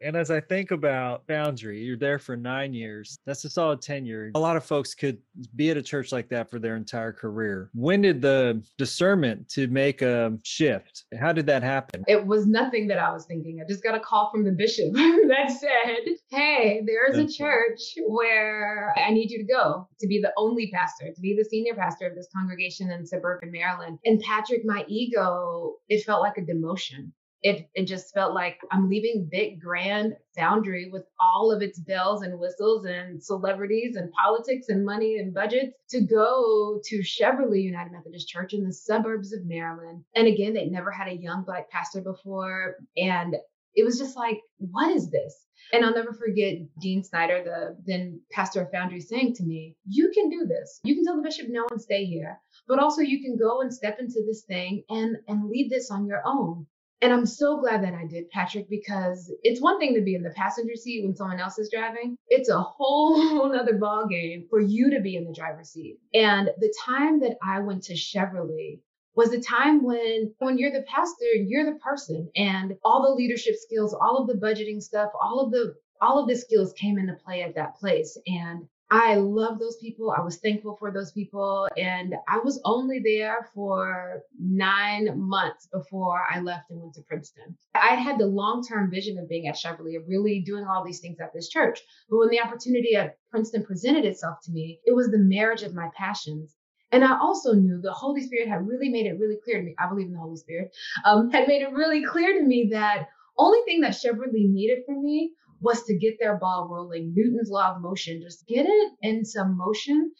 And 0.00 0.16
as 0.16 0.30
I 0.30 0.40
think 0.40 0.70
about 0.70 1.26
Foundry, 1.26 1.82
you're 1.82 1.96
there 1.96 2.18
for 2.18 2.36
nine 2.36 2.74
years. 2.74 3.18
That's 3.24 3.44
a 3.44 3.50
solid 3.50 3.80
tenure. 3.80 4.30
A 4.34 4.38
lot 4.38 4.56
of 4.56 4.64
folks 4.64 4.94
could 4.94 5.18
be 5.54 5.70
at 5.70 5.76
a 5.76 5.82
church 5.82 6.12
like 6.12 6.28
that 6.28 6.50
for 6.50 6.58
their 6.58 6.76
entire 6.76 7.12
career. 7.12 7.70
When 7.74 8.02
did 8.02 8.20
the 8.20 8.62
discernment 8.76 9.48
to 9.50 9.68
make 9.68 10.02
a 10.02 10.38
shift? 10.44 11.04
How 11.18 11.32
did 11.32 11.46
that 11.46 11.62
happen? 11.62 12.04
It 12.08 12.24
was 12.24 12.46
nothing 12.46 12.86
that 12.88 12.98
I 12.98 13.12
was 13.12 13.24
thinking. 13.24 13.60
I 13.60 13.68
just 13.68 13.82
got 13.82 13.94
a 13.94 14.00
call 14.00 14.30
from 14.30 14.44
the 14.44 14.52
bishop 14.52 14.92
that 14.92 15.50
said, 15.58 16.14
Hey, 16.30 16.82
there's 16.84 17.16
a 17.16 17.26
church 17.26 17.80
where 18.06 18.94
I 18.96 19.10
need 19.10 19.30
you 19.30 19.38
to 19.38 19.44
go 19.44 19.88
to 19.98 20.06
be 20.06 20.20
the 20.20 20.32
only 20.36 20.70
pastor, 20.72 21.12
to 21.12 21.20
be 21.20 21.34
the 21.34 21.44
senior 21.44 21.74
pastor 21.74 22.06
of 22.06 22.14
this 22.14 22.28
congregation 22.34 22.90
in 22.90 23.06
suburban 23.06 23.50
Maryland. 23.50 23.98
And 24.04 24.20
Patrick, 24.20 24.62
my 24.64 24.84
ego, 24.88 25.76
it 25.88 26.04
felt 26.04 26.20
like 26.20 26.36
a 26.36 26.42
demotion 26.42 27.12
it, 27.46 27.68
it 27.74 27.84
just 27.84 28.12
felt 28.12 28.34
like 28.34 28.58
I'm 28.72 28.88
leaving 28.88 29.28
big 29.30 29.60
grand 29.60 30.14
foundry 30.34 30.90
with 30.90 31.04
all 31.20 31.52
of 31.52 31.62
its 31.62 31.78
bells 31.78 32.22
and 32.22 32.40
whistles 32.40 32.86
and 32.86 33.22
celebrities 33.22 33.94
and 33.94 34.10
politics 34.10 34.68
and 34.68 34.84
money 34.84 35.18
and 35.18 35.32
budgets 35.32 35.76
to 35.90 36.00
go 36.00 36.80
to 36.84 37.02
Cheverly 37.04 37.62
United 37.62 37.92
Methodist 37.92 38.26
Church 38.26 38.52
in 38.52 38.64
the 38.64 38.72
suburbs 38.72 39.32
of 39.32 39.46
Maryland. 39.46 40.02
And 40.16 40.26
again, 40.26 40.54
they'd 40.54 40.72
never 40.72 40.90
had 40.90 41.06
a 41.06 41.16
young 41.16 41.44
black 41.44 41.70
pastor 41.70 42.00
before. 42.00 42.78
And 42.96 43.36
it 43.76 43.84
was 43.84 43.96
just 43.96 44.16
like, 44.16 44.40
what 44.58 44.90
is 44.90 45.08
this? 45.12 45.46
And 45.72 45.84
I'll 45.84 45.94
never 45.94 46.12
forget 46.12 46.54
Dean 46.80 47.04
Snyder, 47.04 47.44
the 47.44 47.76
then 47.86 48.20
pastor 48.32 48.62
of 48.62 48.72
Foundry, 48.72 49.00
saying 49.00 49.34
to 49.34 49.44
me, 49.44 49.76
You 49.84 50.10
can 50.12 50.30
do 50.30 50.46
this. 50.46 50.80
You 50.82 50.96
can 50.96 51.04
tell 51.04 51.16
the 51.16 51.22
bishop 51.22 51.46
no 51.48 51.64
and 51.70 51.80
stay 51.80 52.06
here. 52.06 52.40
But 52.66 52.80
also 52.80 53.02
you 53.02 53.22
can 53.22 53.36
go 53.36 53.60
and 53.60 53.72
step 53.72 53.98
into 54.00 54.20
this 54.26 54.42
thing 54.42 54.82
and 54.90 55.16
and 55.28 55.48
lead 55.48 55.70
this 55.70 55.92
on 55.92 56.06
your 56.06 56.22
own. 56.26 56.66
And 57.02 57.12
I'm 57.12 57.26
so 57.26 57.60
glad 57.60 57.84
that 57.84 57.94
I 57.94 58.06
did, 58.06 58.30
Patrick, 58.30 58.70
because 58.70 59.30
it's 59.42 59.60
one 59.60 59.78
thing 59.78 59.94
to 59.94 60.00
be 60.00 60.14
in 60.14 60.22
the 60.22 60.30
passenger 60.30 60.74
seat 60.76 61.04
when 61.04 61.14
someone 61.14 61.40
else 61.40 61.58
is 61.58 61.70
driving. 61.70 62.16
It's 62.28 62.48
a 62.48 62.60
whole 62.60 63.54
other 63.58 63.76
ball 63.76 64.06
game 64.08 64.46
for 64.48 64.60
you 64.60 64.90
to 64.90 65.00
be 65.00 65.16
in 65.16 65.24
the 65.24 65.34
driver's 65.34 65.70
seat. 65.70 65.98
And 66.14 66.50
the 66.58 66.74
time 66.84 67.20
that 67.20 67.36
I 67.42 67.60
went 67.60 67.82
to 67.84 67.94
Cheverly 67.94 68.80
was 69.14 69.30
the 69.30 69.40
time 69.40 69.82
when 69.82 70.34
when 70.38 70.58
you're 70.58 70.72
the 70.72 70.84
pastor, 70.86 71.26
you're 71.34 71.64
the 71.64 71.78
person 71.80 72.30
and 72.36 72.74
all 72.84 73.02
the 73.02 73.14
leadership 73.14 73.56
skills, 73.56 73.94
all 73.94 74.18
of 74.18 74.26
the 74.28 74.46
budgeting 74.46 74.82
stuff, 74.82 75.10
all 75.20 75.40
of 75.40 75.50
the 75.50 75.74
all 76.00 76.18
of 76.18 76.28
the 76.28 76.36
skills 76.36 76.72
came 76.74 76.98
into 76.98 77.14
play 77.14 77.42
at 77.42 77.54
that 77.54 77.76
place. 77.76 78.18
And 78.26 78.68
I 78.90 79.16
love 79.16 79.58
those 79.58 79.76
people. 79.78 80.14
I 80.16 80.20
was 80.20 80.36
thankful 80.36 80.76
for 80.76 80.92
those 80.92 81.10
people. 81.10 81.68
And 81.76 82.14
I 82.28 82.38
was 82.38 82.60
only 82.64 83.00
there 83.04 83.48
for 83.52 84.22
nine 84.38 85.18
months 85.18 85.66
before 85.72 86.20
I 86.30 86.40
left 86.40 86.70
and 86.70 86.80
went 86.80 86.94
to 86.94 87.02
Princeton. 87.02 87.56
I 87.74 87.96
had 87.96 88.18
the 88.18 88.26
long 88.26 88.64
term 88.64 88.90
vision 88.90 89.18
of 89.18 89.28
being 89.28 89.48
at 89.48 89.56
Cheverly, 89.56 89.96
of 89.96 90.04
really 90.06 90.40
doing 90.40 90.64
all 90.64 90.84
these 90.84 91.00
things 91.00 91.18
at 91.20 91.32
this 91.34 91.48
church. 91.48 91.80
But 92.08 92.18
when 92.18 92.28
the 92.28 92.40
opportunity 92.40 92.94
at 92.94 93.18
Princeton 93.30 93.64
presented 93.64 94.04
itself 94.04 94.38
to 94.44 94.52
me, 94.52 94.80
it 94.84 94.94
was 94.94 95.10
the 95.10 95.18
marriage 95.18 95.62
of 95.62 95.74
my 95.74 95.88
passions. 95.96 96.54
And 96.92 97.04
I 97.04 97.18
also 97.18 97.54
knew 97.54 97.80
the 97.80 97.92
Holy 97.92 98.22
Spirit 98.22 98.48
had 98.48 98.68
really 98.68 98.88
made 98.88 99.06
it 99.06 99.18
really 99.18 99.38
clear 99.42 99.58
to 99.58 99.64
me. 99.64 99.74
I 99.78 99.88
believe 99.88 100.06
in 100.06 100.12
the 100.12 100.20
Holy 100.20 100.36
Spirit, 100.36 100.70
um, 101.04 101.30
had 101.30 101.48
made 101.48 101.62
it 101.62 101.72
really 101.72 102.04
clear 102.04 102.38
to 102.38 102.46
me 102.46 102.68
that 102.70 103.08
only 103.36 103.58
thing 103.64 103.80
that 103.80 103.92
Cheverly 103.92 104.48
needed 104.48 104.84
from 104.86 105.02
me 105.02 105.32
was 105.60 105.82
to 105.84 105.98
get 105.98 106.14
their 106.20 106.36
ball 106.36 106.68
rolling. 106.70 107.12
Newton's 107.14 107.50
law 107.50 107.74
of 107.74 107.82
motion, 107.82 108.20
just 108.22 108.46
get 108.46 108.66
it 108.66 108.92
in 109.02 109.24
some 109.24 109.56
motion 109.56 110.12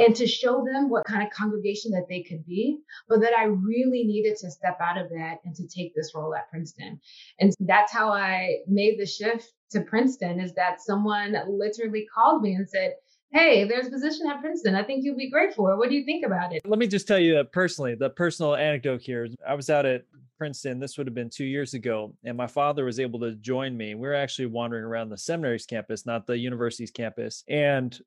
and 0.00 0.16
to 0.16 0.26
show 0.26 0.64
them 0.64 0.88
what 0.88 1.04
kind 1.04 1.22
of 1.22 1.30
congregation 1.30 1.92
that 1.92 2.06
they 2.08 2.22
could 2.22 2.44
be, 2.46 2.78
but 3.08 3.20
that 3.20 3.34
I 3.38 3.44
really 3.44 4.04
needed 4.04 4.36
to 4.38 4.50
step 4.50 4.78
out 4.80 4.96
of 4.96 5.10
that 5.10 5.36
and 5.44 5.54
to 5.56 5.68
take 5.68 5.94
this 5.94 6.12
role 6.14 6.34
at 6.34 6.48
Princeton. 6.50 6.98
And 7.38 7.52
that's 7.60 7.92
how 7.92 8.10
I 8.10 8.60
made 8.66 8.98
the 8.98 9.06
shift 9.06 9.52
to 9.72 9.82
Princeton 9.82 10.40
is 10.40 10.54
that 10.54 10.80
someone 10.80 11.36
literally 11.48 12.06
called 12.12 12.42
me 12.42 12.54
and 12.54 12.68
said, 12.68 12.94
Hey, 13.32 13.64
there's 13.64 13.86
a 13.86 13.90
position 13.90 14.26
at 14.28 14.40
Princeton. 14.40 14.74
I 14.74 14.82
think 14.82 15.04
you'll 15.04 15.16
be 15.16 15.30
great 15.30 15.54
for. 15.54 15.70
it. 15.70 15.76
What 15.76 15.88
do 15.88 15.94
you 15.94 16.04
think 16.04 16.26
about 16.26 16.52
it? 16.52 16.62
Let 16.66 16.80
me 16.80 16.88
just 16.88 17.06
tell 17.06 17.18
you 17.18 17.44
personally, 17.44 17.94
the 17.94 18.10
personal 18.10 18.56
anecdote 18.56 19.02
here. 19.02 19.28
I 19.46 19.54
was 19.54 19.70
out 19.70 19.86
at 19.86 20.02
Princeton. 20.40 20.80
This 20.80 20.96
would 20.96 21.06
have 21.06 21.14
been 21.14 21.28
two 21.28 21.44
years 21.44 21.74
ago. 21.74 22.14
And 22.24 22.34
my 22.34 22.46
father 22.46 22.86
was 22.86 22.98
able 22.98 23.20
to 23.20 23.34
join 23.34 23.76
me. 23.76 23.94
We 23.94 24.08
were 24.08 24.14
actually 24.14 24.46
wandering 24.46 24.84
around 24.84 25.10
the 25.10 25.18
seminary's 25.18 25.66
campus, 25.66 26.06
not 26.06 26.26
the 26.26 26.38
university's 26.38 26.90
campus. 26.90 27.44
And 27.46 28.00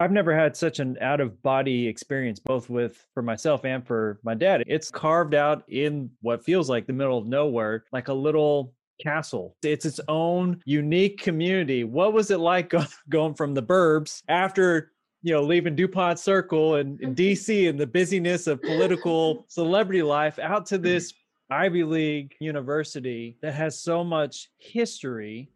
I've 0.00 0.10
never 0.10 0.34
had 0.34 0.56
such 0.56 0.78
an 0.78 0.96
out 1.02 1.20
of 1.20 1.42
body 1.42 1.86
experience, 1.86 2.40
both 2.40 2.70
with 2.70 3.06
for 3.12 3.22
myself 3.22 3.66
and 3.66 3.86
for 3.86 4.18
my 4.24 4.32
dad. 4.32 4.64
It's 4.66 4.90
carved 4.90 5.34
out 5.34 5.62
in 5.68 6.10
what 6.22 6.42
feels 6.42 6.70
like 6.70 6.86
the 6.86 6.94
middle 6.94 7.18
of 7.18 7.26
nowhere, 7.26 7.84
like 7.92 8.08
a 8.08 8.14
little 8.14 8.72
castle. 8.98 9.54
It's 9.62 9.84
its 9.84 10.00
own 10.08 10.62
unique 10.64 11.20
community. 11.20 11.84
What 11.84 12.14
was 12.14 12.30
it 12.30 12.40
like 12.40 12.72
going 13.10 13.34
from 13.34 13.52
the 13.52 13.62
burbs 13.62 14.22
after 14.28 14.92
you 15.20 15.34
know 15.34 15.42
leaving 15.42 15.76
DuPont 15.76 16.18
Circle 16.18 16.76
and, 16.76 16.98
and 17.02 17.14
mm-hmm. 17.14 17.50
DC 17.50 17.68
and 17.68 17.78
the 17.78 17.86
busyness 17.86 18.46
of 18.46 18.62
political 18.62 19.44
celebrity 19.48 20.02
life 20.02 20.38
out 20.38 20.64
to 20.66 20.76
mm-hmm. 20.76 20.84
this 20.84 21.12
Ivy 21.50 21.84
League 21.84 22.34
university 22.40 23.38
that 23.42 23.54
has 23.54 23.82
so 23.82 24.02
much 24.02 24.50
history. 24.58 25.50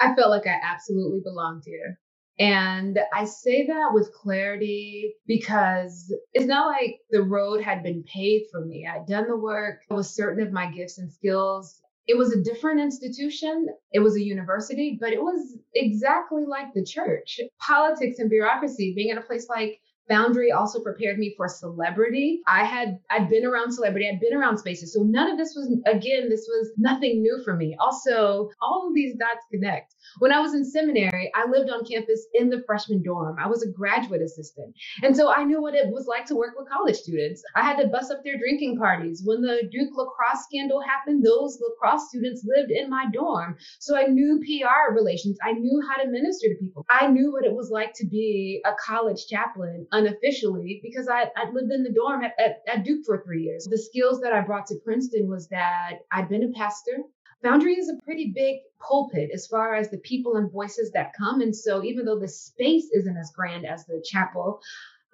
I 0.00 0.14
felt 0.14 0.30
like 0.30 0.46
I 0.46 0.58
absolutely 0.62 1.20
belonged 1.22 1.62
here. 1.66 1.98
And 2.38 2.98
I 3.14 3.24
say 3.24 3.66
that 3.66 3.90
with 3.92 4.12
clarity 4.12 5.14
because 5.26 6.14
it's 6.34 6.46
not 6.46 6.66
like 6.66 6.96
the 7.10 7.22
road 7.22 7.62
had 7.62 7.82
been 7.82 8.04
paved 8.04 8.50
for 8.52 8.64
me. 8.64 8.86
I'd 8.86 9.06
done 9.06 9.26
the 9.26 9.36
work, 9.36 9.80
I 9.90 9.94
was 9.94 10.14
certain 10.14 10.46
of 10.46 10.52
my 10.52 10.70
gifts 10.70 10.98
and 10.98 11.10
skills. 11.10 11.80
It 12.06 12.16
was 12.16 12.32
a 12.32 12.42
different 12.42 12.80
institution. 12.80 13.66
It 13.92 14.00
was 14.00 14.16
a 14.16 14.22
university, 14.22 14.96
but 15.00 15.12
it 15.12 15.20
was 15.20 15.56
exactly 15.74 16.44
like 16.46 16.72
the 16.74 16.84
church. 16.84 17.40
Politics 17.66 18.18
and 18.18 18.30
bureaucracy, 18.30 18.92
being 18.94 19.08
in 19.08 19.18
a 19.18 19.22
place 19.22 19.48
like 19.48 19.80
Foundry 20.08 20.52
also 20.52 20.80
prepared 20.80 21.18
me 21.18 21.34
for 21.36 21.48
celebrity. 21.48 22.42
I 22.46 22.64
had 22.64 22.98
I'd 23.10 23.28
been 23.28 23.44
around 23.44 23.72
celebrity, 23.72 24.08
I'd 24.08 24.20
been 24.20 24.34
around 24.34 24.58
spaces. 24.58 24.92
So 24.92 25.02
none 25.02 25.30
of 25.30 25.38
this 25.38 25.54
was 25.54 25.68
again, 25.86 26.28
this 26.28 26.46
was 26.48 26.70
nothing 26.76 27.22
new 27.22 27.42
for 27.44 27.54
me. 27.54 27.76
Also, 27.80 28.50
all 28.60 28.86
of 28.88 28.94
these 28.94 29.14
dots 29.16 29.44
connect. 29.50 29.94
When 30.18 30.32
I 30.32 30.40
was 30.40 30.54
in 30.54 30.64
seminary, 30.64 31.30
I 31.34 31.50
lived 31.50 31.70
on 31.70 31.84
campus 31.84 32.26
in 32.34 32.48
the 32.48 32.62
freshman 32.66 33.02
dorm. 33.02 33.36
I 33.42 33.48
was 33.48 33.62
a 33.62 33.70
graduate 33.70 34.22
assistant. 34.22 34.74
And 35.02 35.16
so 35.16 35.32
I 35.32 35.44
knew 35.44 35.60
what 35.60 35.74
it 35.74 35.88
was 35.88 36.06
like 36.06 36.26
to 36.26 36.36
work 36.36 36.54
with 36.56 36.68
college 36.68 36.96
students. 36.96 37.42
I 37.54 37.62
had 37.62 37.76
to 37.78 37.88
bus 37.88 38.10
up 38.10 38.22
their 38.22 38.38
drinking 38.38 38.78
parties. 38.78 39.22
When 39.24 39.42
the 39.42 39.68
Duke 39.70 39.90
lacrosse 39.96 40.44
scandal 40.44 40.80
happened, 40.80 41.24
those 41.24 41.60
lacrosse 41.60 42.08
students 42.08 42.46
lived 42.46 42.70
in 42.70 42.88
my 42.88 43.06
dorm. 43.12 43.56
So 43.80 43.96
I 43.96 44.06
knew 44.06 44.40
PR 44.40 44.94
relations. 44.94 45.38
I 45.44 45.52
knew 45.52 45.82
how 45.88 46.02
to 46.02 46.08
minister 46.08 46.48
to 46.48 46.54
people. 46.60 46.86
I 46.88 47.08
knew 47.08 47.32
what 47.32 47.44
it 47.44 47.54
was 47.54 47.70
like 47.70 47.92
to 47.94 48.06
be 48.06 48.62
a 48.64 48.72
college 48.80 49.26
chaplain 49.26 49.86
unofficially 49.96 50.80
because 50.82 51.08
I, 51.08 51.30
I 51.36 51.50
lived 51.50 51.72
in 51.72 51.82
the 51.82 51.92
dorm 51.92 52.24
at, 52.24 52.32
at, 52.38 52.62
at 52.68 52.84
Duke 52.84 53.04
for 53.04 53.22
three 53.22 53.42
years. 53.42 53.64
The 53.64 53.78
skills 53.78 54.20
that 54.20 54.32
I 54.32 54.40
brought 54.40 54.66
to 54.66 54.76
Princeton 54.84 55.28
was 55.28 55.48
that 55.48 56.00
I'd 56.12 56.28
been 56.28 56.44
a 56.44 56.52
pastor. 56.52 56.98
Foundry 57.42 57.74
is 57.74 57.88
a 57.88 58.02
pretty 58.02 58.32
big 58.34 58.56
pulpit 58.80 59.30
as 59.32 59.46
far 59.46 59.74
as 59.74 59.90
the 59.90 59.98
people 59.98 60.36
and 60.36 60.50
voices 60.50 60.90
that 60.92 61.12
come. 61.16 61.40
And 61.40 61.54
so 61.54 61.82
even 61.82 62.04
though 62.04 62.18
the 62.18 62.28
space 62.28 62.90
isn't 62.92 63.16
as 63.16 63.30
grand 63.34 63.66
as 63.66 63.84
the 63.86 64.02
chapel, 64.04 64.60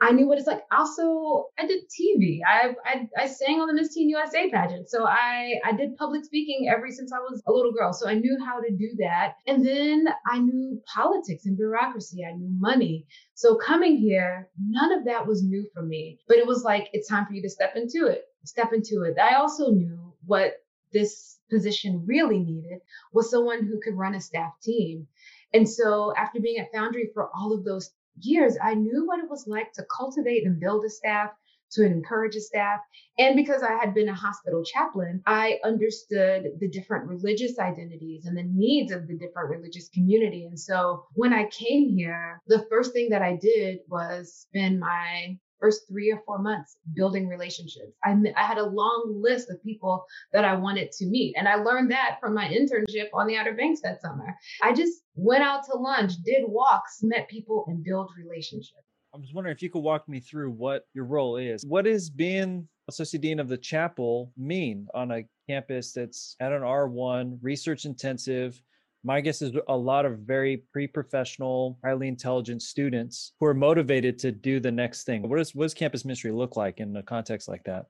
I 0.03 0.11
knew 0.11 0.27
what 0.27 0.39
it's 0.39 0.49
like. 0.49 0.63
Also, 0.73 1.47
I 1.57 1.65
did 1.65 1.85
TV. 1.85 2.41
I, 2.45 2.75
I, 2.85 3.09
I 3.17 3.27
sang 3.29 3.61
on 3.61 3.69
the 3.69 3.75
Miss 3.75 3.95
Teen 3.95 4.09
USA 4.09 4.51
pageant. 4.51 4.91
So 4.91 5.07
I 5.07 5.55
I 5.65 5.73
did 5.73 5.97
public 5.97 6.25
speaking 6.25 6.69
ever 6.69 6.91
since 6.91 7.13
I 7.13 7.21
was 7.21 7.41
a 7.47 7.53
little 7.53 7.73
girl. 7.73 7.93
So 7.93 8.09
I 8.09 8.15
knew 8.15 8.37
how 8.45 8.61
to 8.61 8.71
do 8.71 8.91
that. 8.99 9.35
And 9.47 9.65
then 9.65 10.09
I 10.27 10.41
knew 10.41 10.83
politics 10.93 11.47
and 11.47 11.57
bureaucracy. 11.57 12.25
I 12.25 12.33
knew 12.33 12.51
money. 12.51 13.07
So 13.35 13.55
coming 13.55 13.97
here, 13.97 14.49
none 14.59 14.93
of 14.93 15.05
that 15.05 15.25
was 15.25 15.45
new 15.45 15.69
for 15.73 15.83
me. 15.85 16.19
But 16.27 16.39
it 16.39 16.49
was 16.49 16.65
like 16.65 16.89
it's 16.93 17.09
time 17.09 17.25
for 17.27 17.35
you 17.35 17.43
to 17.43 17.51
step 17.51 17.77
into 17.77 18.09
it. 18.09 18.25
Step 18.45 18.73
into 18.73 19.05
it. 19.05 19.21
I 19.21 19.37
also 19.37 19.71
knew 19.71 20.15
what 20.27 20.55
this 20.93 21.39
position 21.49 22.05
really 22.09 22.41
needed 22.41 22.81
was 23.13 23.31
someone 23.31 23.65
who 23.65 23.81
could 23.81 23.97
run 23.97 24.17
a 24.17 24.21
staff 24.21 24.53
team. 24.63 25.07
And 25.55 25.69
so 25.69 26.13
after 26.17 26.41
being 26.41 26.59
at 26.59 26.73
Foundry 26.73 27.11
for 27.15 27.31
all 27.37 27.53
of 27.53 27.65
those 27.65 27.91
years, 28.21 28.57
I 28.63 28.75
knew 28.75 29.07
what 29.07 29.21
it 29.21 29.31
was 29.31 29.47
like 29.47 29.73
to 29.75 29.85
cultivate 29.97 30.45
and 30.45 30.61
build 30.61 30.85
a 30.85 30.91
staff, 30.91 31.31
to 31.73 31.85
encourage 31.85 32.37
a 32.37 32.41
staff. 32.41 32.81
And 33.19 33.37
because 33.37 33.63
I 33.63 33.73
had 33.73 33.95
been 33.95 34.09
a 34.09 34.15
hospital 34.15 34.63
chaplain, 34.65 35.23
I 35.27 35.59
understood 35.65 36.45
the 36.59 36.69
different 36.69 37.09
religious 37.09 37.59
identities 37.59 38.27
and 38.27 38.37
the 38.37 38.43
needs 38.43 38.93
of 38.93 39.07
the 39.07 39.17
different 39.17 39.51
religious 39.51 39.89
community. 39.89 40.45
And 40.45 40.59
so 40.59 41.05
when 41.15 41.33
I 41.33 41.49
came 41.49 41.89
here, 41.89 42.41
the 42.47 42.67
first 42.71 42.93
thing 42.93 43.09
that 43.11 43.23
I 43.23 43.37
did 43.37 43.79
was 43.89 44.47
spend 44.49 44.81
my 44.81 45.39
first 45.63 45.89
three 45.89 46.11
or 46.11 46.21
four 46.27 46.39
months 46.39 46.77
building 46.95 47.29
relationships. 47.29 47.93
I, 48.05 48.17
I 48.37 48.43
had 48.43 48.59
a 48.59 48.67
long 48.67 49.15
list 49.23 49.49
of 49.49 49.63
people 49.63 50.05
that 50.33 50.45
I 50.45 50.55
wanted 50.55 50.91
to 50.93 51.07
meet. 51.07 51.35
And 51.39 51.49
I 51.49 51.55
learned 51.55 51.91
that 51.93 52.19
from 52.21 52.35
my 52.35 52.49
internship 52.49 53.09
on 53.15 53.29
the 53.29 53.37
Outer 53.37 53.55
Banks 53.55 53.81
that 53.83 54.03
summer. 54.03 54.35
I 54.63 54.73
just 54.73 55.03
went 55.15 55.45
out 55.45 55.65
to 55.67 55.79
lunch, 55.79 56.15
did 56.25 56.43
walks, 56.47 56.99
met 57.03 57.29
people, 57.29 57.65
and 57.69 57.85
built 57.85 58.11
relationships. 58.19 58.83
I 59.15 59.19
was 59.19 59.31
wondering 59.33 59.55
if 59.55 59.63
you 59.63 59.71
could 59.71 59.81
walk 59.81 60.09
me 60.09 60.21
through 60.21 60.51
what 60.51 60.87
your 60.95 61.05
role 61.05 61.37
is. 61.37 61.65
What 61.67 61.87
is 61.87 62.11
being 62.11 62.67
associate 62.89 63.21
dean 63.21 63.39
of 63.39 63.49
the 63.49 63.59
chapel 63.59 64.33
mean 64.37 64.89
on 64.95 65.13
a 65.13 65.23
campus 65.49 65.93
that's 65.93 66.35
at 66.41 66.53
an 66.53 66.63
R1, 66.63 67.39
research 67.41 67.85
intensive, 67.85 68.61
my 69.05 69.21
guess 69.21 69.43
is 69.43 69.53
a 69.69 69.77
lot 69.77 70.07
of 70.07 70.19
very 70.21 70.59
pre-professional 70.73 71.79
highly 71.85 72.09
intelligent 72.09 72.63
students 72.63 73.33
who 73.41 73.47
are 73.47 73.55
motivated 73.55 74.19
to 74.21 74.33
do 74.33 74.61
the 74.61 74.71
next 74.71 75.05
thing. 75.05 75.29
What 75.29 75.39
does 75.39 75.55
what 75.55 75.65
does 75.65 75.75
campus 75.75 76.05
ministry 76.05 76.31
look 76.31 76.57
like 76.57 76.79
in 76.79 76.97
a 76.97 77.03
context 77.03 77.49
like 77.49 77.65
that? 77.65 77.87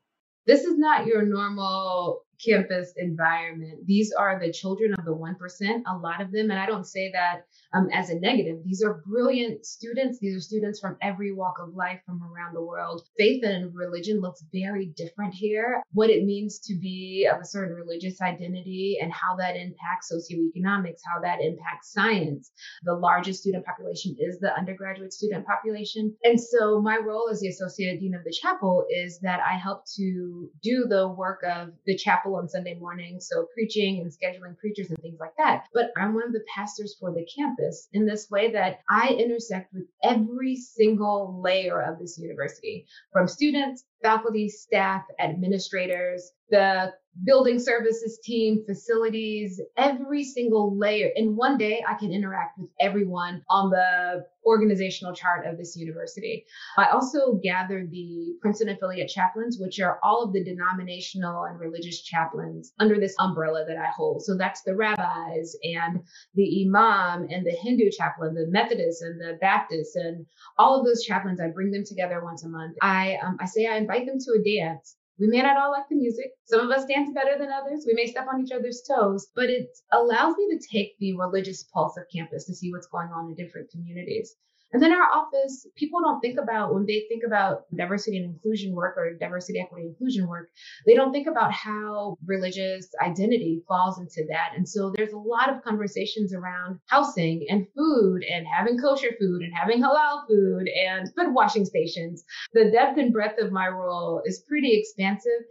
This 0.47 0.65
is 0.65 0.79
not 0.79 1.07
your 1.07 1.23
normal 1.23 2.25
campus 2.45 2.93
environment. 2.97 3.87
These 3.87 4.13
are 4.13 4.39
the 4.39 4.53
children 4.53 4.95
of 4.99 5.05
the 5.05 5.15
1%, 5.15 5.83
a 5.87 5.97
lot 5.97 6.21
of 6.21 6.33
them. 6.33 6.51
And 6.51 6.59
I 6.59 6.67
don't 6.67 6.87
say 6.87 7.11
that 7.13 7.47
um, 7.75 7.89
as 7.93 8.11
a 8.11 8.19
negative. 8.19 8.59
These 8.65 8.83
are 8.83 9.03
brilliant 9.07 9.65
students. 9.65 10.19
These 10.19 10.37
are 10.37 10.41
students 10.41 10.81
from 10.81 10.97
every 11.01 11.33
walk 11.33 11.55
of 11.61 11.75
life 11.75 12.01
from 12.05 12.23
around 12.23 12.55
the 12.55 12.63
world. 12.63 13.03
Faith 13.19 13.43
and 13.45 13.75
religion 13.75 14.21
looks 14.21 14.45
very 14.53 14.87
different 14.97 15.35
here. 15.35 15.83
What 15.93 16.11
it 16.11 16.25
means 16.25 16.59
to 16.61 16.75
be 16.75 17.29
of 17.33 17.41
a 17.41 17.45
certain 17.45 17.75
religious 17.75 18.21
identity 18.21 18.99
and 19.01 19.13
how 19.13 19.37
that 19.37 19.57
impacts 19.57 20.13
socioeconomics, 20.13 21.01
how 21.05 21.21
that 21.23 21.41
impacts 21.41 21.93
science. 21.93 22.51
The 22.85 22.95
largest 22.95 23.41
student 23.41 23.65
population 23.65 24.17
is 24.19 24.39
the 24.39 24.55
undergraduate 24.57 25.13
student 25.13 25.47
population. 25.47 26.15
And 26.25 26.41
so 26.41 26.81
my 26.81 26.99
role 26.99 27.29
as 27.31 27.41
the 27.41 27.49
associate 27.49 28.01
dean 28.01 28.15
of 28.15 28.25
the 28.25 28.33
chapel 28.33 28.85
is 28.91 29.19
that 29.21 29.41
I 29.41 29.57
help 29.57 29.85
to 29.97 30.49
do 30.63 30.87
the 30.89 31.09
work 31.09 31.43
of 31.45 31.71
the 31.87 31.97
chapel 31.97 32.32
on 32.37 32.49
Sunday 32.49 32.75
mornings. 32.75 33.29
So 33.31 33.47
preaching 33.55 34.01
and 34.01 34.11
scheduling 34.11 34.57
preachers 34.59 34.91
and 34.91 34.99
things 34.99 35.19
like 35.21 35.37
that. 35.39 35.67
But 35.73 35.93
I'm 35.97 36.15
one 36.15 36.25
of 36.25 36.33
the 36.33 36.45
pastors 36.55 36.97
for 36.99 37.13
the 37.13 37.27
campus 37.37 37.89
in 37.93 38.07
this 38.07 38.31
way 38.31 38.53
that 38.53 38.81
I 38.91 39.09
intersect 39.09 39.73
with 39.73 39.85
every 40.03 40.57
single 40.57 41.41
layer 41.43 41.81
of 41.81 41.99
this 41.99 42.19
university 42.19 42.87
from 43.13 43.29
students, 43.29 43.85
faculty, 44.03 44.49
staff, 44.49 45.03
administrators, 45.19 46.33
the 46.51 46.93
building 47.25 47.59
services 47.59 48.19
team, 48.23 48.65
facilities, 48.67 49.61
every 49.77 50.25
single 50.25 50.77
layer. 50.77 51.11
In 51.15 51.37
one 51.37 51.59
day, 51.59 51.85
I 51.87 51.95
can 51.95 52.13
interact 52.13 52.59
with 52.59 52.71
everyone 52.81 53.43
on 53.51 53.71
the 53.71 54.25
organizational 54.45 55.15
chart 55.15 55.47
of 55.47 55.57
this 55.57 55.77
university. 55.77 56.45
I 56.77 56.87
also 56.87 57.39
gather 57.43 57.87
the 57.87 58.35
Princeton 58.41 58.71
affiliate 58.71 59.09
chaplains, 59.09 59.59
which 59.61 59.79
are 59.79 60.01
all 60.03 60.23
of 60.23 60.33
the 60.33 60.43
denominational 60.43 61.45
and 61.45 61.61
religious 61.61 62.03
chaplains 62.03 62.73
under 62.81 62.99
this 62.99 63.15
umbrella 63.19 63.65
that 63.69 63.77
I 63.77 63.91
hold. 63.95 64.23
So 64.23 64.37
that's 64.37 64.63
the 64.63 64.75
rabbis 64.75 65.57
and 65.63 66.03
the 66.35 66.67
imam 66.67 67.29
and 67.31 67.47
the 67.47 67.53
Hindu 67.53 67.91
chaplain, 67.91 68.35
the 68.35 68.47
Methodist 68.49 69.03
and 69.03 69.21
the 69.21 69.39
Baptist, 69.41 69.97
and 69.97 70.27
all 70.59 70.79
of 70.79 70.87
those 70.87 71.05
chaplains. 71.05 71.41
I 71.41 71.49
bring 71.49 71.71
them 71.71 71.85
together 71.85 72.25
once 72.25 72.43
a 72.43 72.49
month. 72.49 72.77
I 72.83 73.19
um, 73.23 73.37
I 73.41 73.47
say 73.47 73.67
I 73.67 73.77
invite 73.77 74.07
them 74.07 74.19
to 74.19 74.41
a 74.41 74.59
dance 74.59 74.97
we 75.23 75.29
may 75.29 75.41
not 75.41 75.57
all 75.57 75.71
like 75.71 75.89
the 75.89 75.95
music. 75.95 76.33
Some 76.47 76.59
of 76.59 76.71
us 76.77 76.85
dance 76.85 77.15
better 77.15 77.39
than 77.39 77.53
others. 77.53 77.85
We 77.87 77.95
may 77.95 78.09
step 78.09 78.27
on 78.27 78.43
each 78.43 78.51
other's 78.51 78.83
toes, 78.83 79.29
but 79.37 79.51
it 79.51 79.69
allows 79.93 80.35
me 80.37 80.49
to 80.51 80.67
take 80.69 80.99
the 80.99 81.17
religious 81.17 81.63
pulse 81.63 81.97
of 81.97 82.11
campus 82.13 82.45
to 82.47 82.55
see 82.57 82.73
what's 82.73 82.89
going 82.89 83.11
on 83.11 83.29
in 83.29 83.37
different 83.37 83.71
communities. 83.71 84.35
And 84.73 84.83
then 84.83 84.93
our 84.93 85.11
office, 85.13 85.67
people 85.77 86.01
don't 86.01 86.21
think 86.21 86.39
about 86.39 86.75
when 86.75 86.87
they 86.87 87.05
think 87.09 87.23
about 87.27 87.65
diversity 87.77 88.17
and 88.17 88.27
inclusion 88.27 88.75
work 88.75 88.97
or 88.97 89.15
diversity, 89.15 89.61
equity, 89.61 89.87
inclusion 89.89 90.27
work, 90.27 90.49
they 90.87 90.95
don't 90.95 91.13
think 91.13 91.27
about 91.27 91.53
how 91.53 92.17
religious 92.25 92.89
identity 93.03 93.63
falls 93.69 93.99
into 93.99 94.25
that. 94.31 94.53
And 94.57 94.67
so 94.67 94.93
there's 94.97 95.13
a 95.13 95.19
lot 95.19 95.51
of 95.55 95.63
conversations 95.63 96.33
around 96.33 96.79
housing 96.87 97.47
and 97.51 97.67
food 97.77 98.23
and 98.25 98.47
having 98.47 98.79
kosher 98.79 99.15
food 99.21 99.43
and 99.43 99.53
having 99.55 99.83
halal 99.83 100.27
food 100.27 100.69
and 100.69 101.09
food 101.15 101.35
washing 101.35 101.65
stations. 101.65 102.25
The 102.55 102.71
depth 102.71 102.99
and 102.99 103.13
breadth 103.13 103.41
of 103.41 103.53
my 103.53 103.69
role 103.69 104.23
is 104.25 104.45
pretty 104.49 104.79
expansive. 104.79 105.43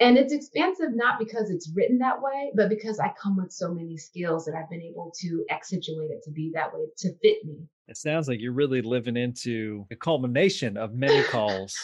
And 0.00 0.16
it's 0.16 0.32
expansive 0.32 0.94
not 0.94 1.18
because 1.18 1.50
it's 1.50 1.70
written 1.74 1.98
that 1.98 2.22
way, 2.22 2.50
but 2.54 2.70
because 2.70 2.98
I 2.98 3.12
come 3.20 3.36
with 3.36 3.52
so 3.52 3.72
many 3.72 3.98
skills 3.98 4.46
that 4.46 4.54
I've 4.54 4.70
been 4.70 4.80
able 4.80 5.12
to 5.20 5.44
accentuate 5.50 6.10
it 6.10 6.22
to 6.24 6.30
be 6.30 6.50
that 6.54 6.72
way, 6.72 6.86
to 6.98 7.12
fit 7.22 7.44
me. 7.44 7.58
It 7.86 7.98
sounds 7.98 8.26
like 8.26 8.40
you're 8.40 8.54
really 8.54 8.80
living 8.80 9.18
into 9.18 9.84
the 9.90 9.96
culmination 9.96 10.78
of 10.78 10.94
many 10.94 11.22
calls. 11.30 11.76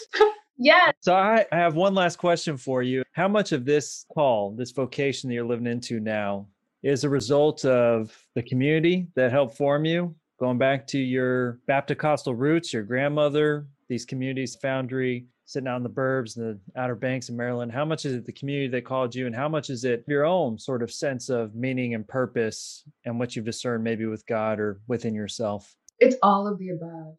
yes. 0.57 0.95
So 1.01 1.15
I, 1.15 1.45
I 1.53 1.57
have 1.57 1.75
one 1.75 1.95
last 1.95 2.17
question 2.17 2.57
for 2.57 2.83
you. 2.83 3.03
How 3.13 3.29
much 3.29 3.53
of 3.53 3.67
this 3.67 4.07
call, 4.15 4.55
this 4.57 4.71
vocation 4.71 5.29
that 5.29 5.35
you're 5.35 5.47
living 5.47 5.67
into 5.67 6.01
now, 6.01 6.47
is 6.83 7.05
a 7.05 7.11
result 7.11 7.67
of 7.67 8.17
the 8.35 8.43
community 8.43 9.09
that 9.15 9.31
helped 9.31 9.59
form 9.59 9.85
you? 9.85 10.15
Going 10.41 10.57
back 10.57 10.87
to 10.89 10.99
your 10.99 11.59
Baptist 11.67 12.27
roots, 12.27 12.73
your 12.73 12.83
grandmother, 12.83 13.67
these 13.89 14.07
communities, 14.07 14.57
Foundry, 14.63 15.27
sitting 15.47 15.69
out 15.69 15.77
in 15.77 15.83
the 15.83 15.89
burbs 15.89 16.37
and 16.37 16.61
the 16.75 16.81
Outer 16.81 16.95
Banks 16.95 17.29
in 17.29 17.37
Maryland? 17.37 17.73
How 17.73 17.85
much 17.85 18.05
is 18.05 18.13
it 18.15 18.27
the 18.27 18.33
community 18.33 18.69
that 18.69 18.85
called 18.85 19.15
you, 19.15 19.27
and 19.27 19.35
how 19.35 19.49
much 19.49 19.71
is 19.71 19.85
it 19.85 20.05
your 20.07 20.25
own 20.25 20.59
sort 20.59 20.83
of 20.83 20.93
sense 20.93 21.29
of 21.29 21.55
meaning 21.55 21.95
and 21.95 22.07
purpose 22.07 22.85
and 23.05 23.19
what 23.19 23.35
you've 23.35 23.45
discerned 23.45 23.83
maybe 23.83 24.07
with 24.07 24.27
God 24.27 24.61
or 24.61 24.81
within 24.89 25.15
yourself? 25.15 25.75
It's 25.99 26.17
all 26.23 26.47
of 26.47 26.59
the 26.59 26.71
above. 26.71 27.17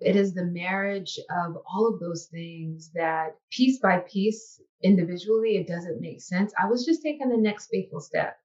It 0.00 0.16
is 0.16 0.32
the 0.32 0.46
marriage 0.46 1.18
of 1.44 1.56
all 1.70 1.92
of 1.92 2.00
those 2.00 2.26
things 2.26 2.90
that 2.94 3.34
piece 3.50 3.78
by 3.80 3.98
piece, 3.98 4.60
individually, 4.82 5.56
it 5.56 5.66
doesn't 5.66 6.00
make 6.00 6.22
sense. 6.22 6.52
I 6.62 6.66
was 6.66 6.86
just 6.86 7.02
taking 7.02 7.28
the 7.28 7.36
next 7.36 7.68
faithful 7.70 8.00
step 8.00 8.36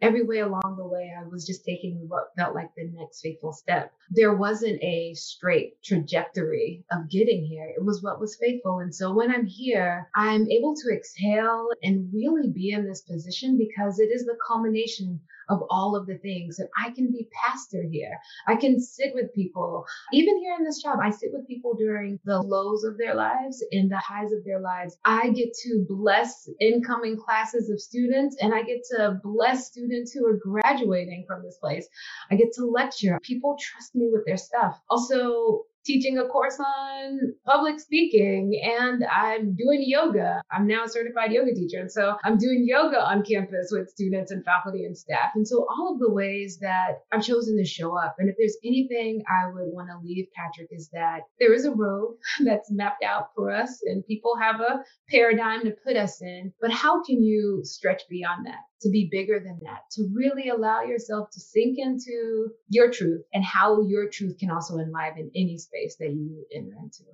every 0.00 0.24
way 0.24 0.38
along 0.40 0.76
the 0.76 0.86
way, 0.86 1.12
I 1.18 1.26
was 1.28 1.46
just 1.46 1.64
taking 1.64 2.08
what 2.08 2.32
felt 2.36 2.54
like 2.54 2.70
the 2.76 2.90
next 2.94 3.20
faithful 3.20 3.52
step. 3.52 3.92
There 4.10 4.34
wasn't 4.34 4.82
a 4.82 5.14
straight 5.14 5.82
trajectory 5.82 6.84
of 6.90 7.10
getting 7.10 7.44
here. 7.44 7.72
It 7.76 7.84
was 7.84 8.02
what 8.02 8.20
was 8.20 8.36
faithful. 8.36 8.78
And 8.80 8.94
so 8.94 9.12
when 9.12 9.30
I'm 9.30 9.46
here, 9.46 10.08
I'm 10.14 10.48
able 10.50 10.74
to 10.76 10.94
exhale 10.94 11.68
and 11.82 12.12
really 12.12 12.48
be 12.48 12.70
in 12.70 12.86
this 12.86 13.02
position 13.02 13.58
because 13.58 13.98
it 13.98 14.10
is 14.12 14.24
the 14.24 14.38
culmination 14.46 15.20
of 15.48 15.62
all 15.70 15.96
of 15.96 16.06
the 16.06 16.18
things. 16.18 16.58
And 16.58 16.68
I 16.78 16.90
can 16.90 17.10
be 17.10 17.28
pastor 17.44 17.82
here. 17.90 18.18
I 18.46 18.56
can 18.56 18.80
sit 18.80 19.12
with 19.14 19.34
people. 19.34 19.84
Even 20.12 20.38
here 20.38 20.54
in 20.58 20.64
this 20.64 20.82
job, 20.82 20.98
I 21.02 21.10
sit 21.10 21.30
with 21.32 21.46
people 21.46 21.74
during 21.74 22.18
the 22.24 22.40
lows 22.40 22.84
of 22.84 22.98
their 22.98 23.14
lives 23.14 23.64
and 23.72 23.90
the 23.90 23.98
highs 23.98 24.32
of 24.32 24.44
their 24.44 24.60
lives. 24.60 24.96
I 25.04 25.30
get 25.30 25.54
to 25.64 25.86
bless 25.88 26.48
incoming 26.60 27.18
classes 27.18 27.70
of 27.70 27.80
students 27.80 28.36
and 28.40 28.54
I 28.54 28.62
get 28.62 28.82
to 28.96 29.20
bless 29.22 29.66
students 29.66 30.12
who 30.12 30.26
are 30.26 30.38
graduating 30.38 31.24
from 31.26 31.42
this 31.42 31.58
place. 31.58 31.88
I 32.30 32.36
get 32.36 32.52
to 32.54 32.66
lecture. 32.66 33.18
People 33.22 33.56
trust 33.58 33.94
me 33.94 34.08
with 34.12 34.24
their 34.26 34.36
stuff. 34.36 34.78
Also, 34.90 35.64
teaching 35.88 36.18
a 36.18 36.26
course 36.26 36.60
on 36.60 37.32
public 37.46 37.80
speaking 37.80 38.60
and 38.62 39.04
I'm 39.04 39.56
doing 39.56 39.82
yoga. 39.86 40.42
I'm 40.52 40.66
now 40.66 40.84
a 40.84 40.88
certified 40.88 41.32
yoga 41.32 41.54
teacher. 41.54 41.80
And 41.80 41.90
so 41.90 42.14
I'm 42.24 42.36
doing 42.36 42.66
yoga 42.68 43.00
on 43.00 43.22
campus 43.22 43.70
with 43.72 43.88
students 43.88 44.30
and 44.30 44.44
faculty 44.44 44.84
and 44.84 44.96
staff. 44.96 45.30
And 45.34 45.48
so 45.48 45.66
all 45.70 45.94
of 45.94 45.98
the 45.98 46.12
ways 46.12 46.58
that 46.60 46.98
I've 47.10 47.24
chosen 47.24 47.56
to 47.56 47.64
show 47.64 47.96
up. 47.96 48.16
And 48.18 48.28
if 48.28 48.36
there's 48.38 48.58
anything 48.62 49.22
I 49.28 49.46
would 49.46 49.72
want 49.72 49.88
to 49.88 50.06
leave, 50.06 50.26
Patrick, 50.36 50.68
is 50.70 50.90
that 50.92 51.20
there 51.40 51.54
is 51.54 51.64
a 51.64 51.74
road 51.74 52.16
that's 52.44 52.70
mapped 52.70 53.02
out 53.02 53.30
for 53.34 53.50
us 53.50 53.80
and 53.84 54.06
people 54.06 54.36
have 54.36 54.60
a 54.60 54.84
paradigm 55.08 55.62
to 55.62 55.74
put 55.86 55.96
us 55.96 56.20
in. 56.20 56.52
But 56.60 56.70
how 56.70 57.02
can 57.02 57.22
you 57.22 57.62
stretch 57.64 58.02
beyond 58.10 58.46
that? 58.46 58.60
to 58.80 58.90
be 58.90 59.08
bigger 59.10 59.40
than 59.40 59.58
that, 59.62 59.90
to 59.92 60.08
really 60.14 60.50
allow 60.50 60.82
yourself 60.82 61.30
to 61.30 61.40
sink 61.40 61.78
into 61.78 62.48
your 62.68 62.90
truth 62.90 63.22
and 63.32 63.44
how 63.44 63.82
your 63.82 64.08
truth 64.08 64.38
can 64.38 64.50
also 64.50 64.78
enliven 64.78 65.30
any 65.34 65.58
space 65.58 65.77
that 65.98 66.10
you 66.10 66.44
enter 66.52 66.76
into. 66.82 67.04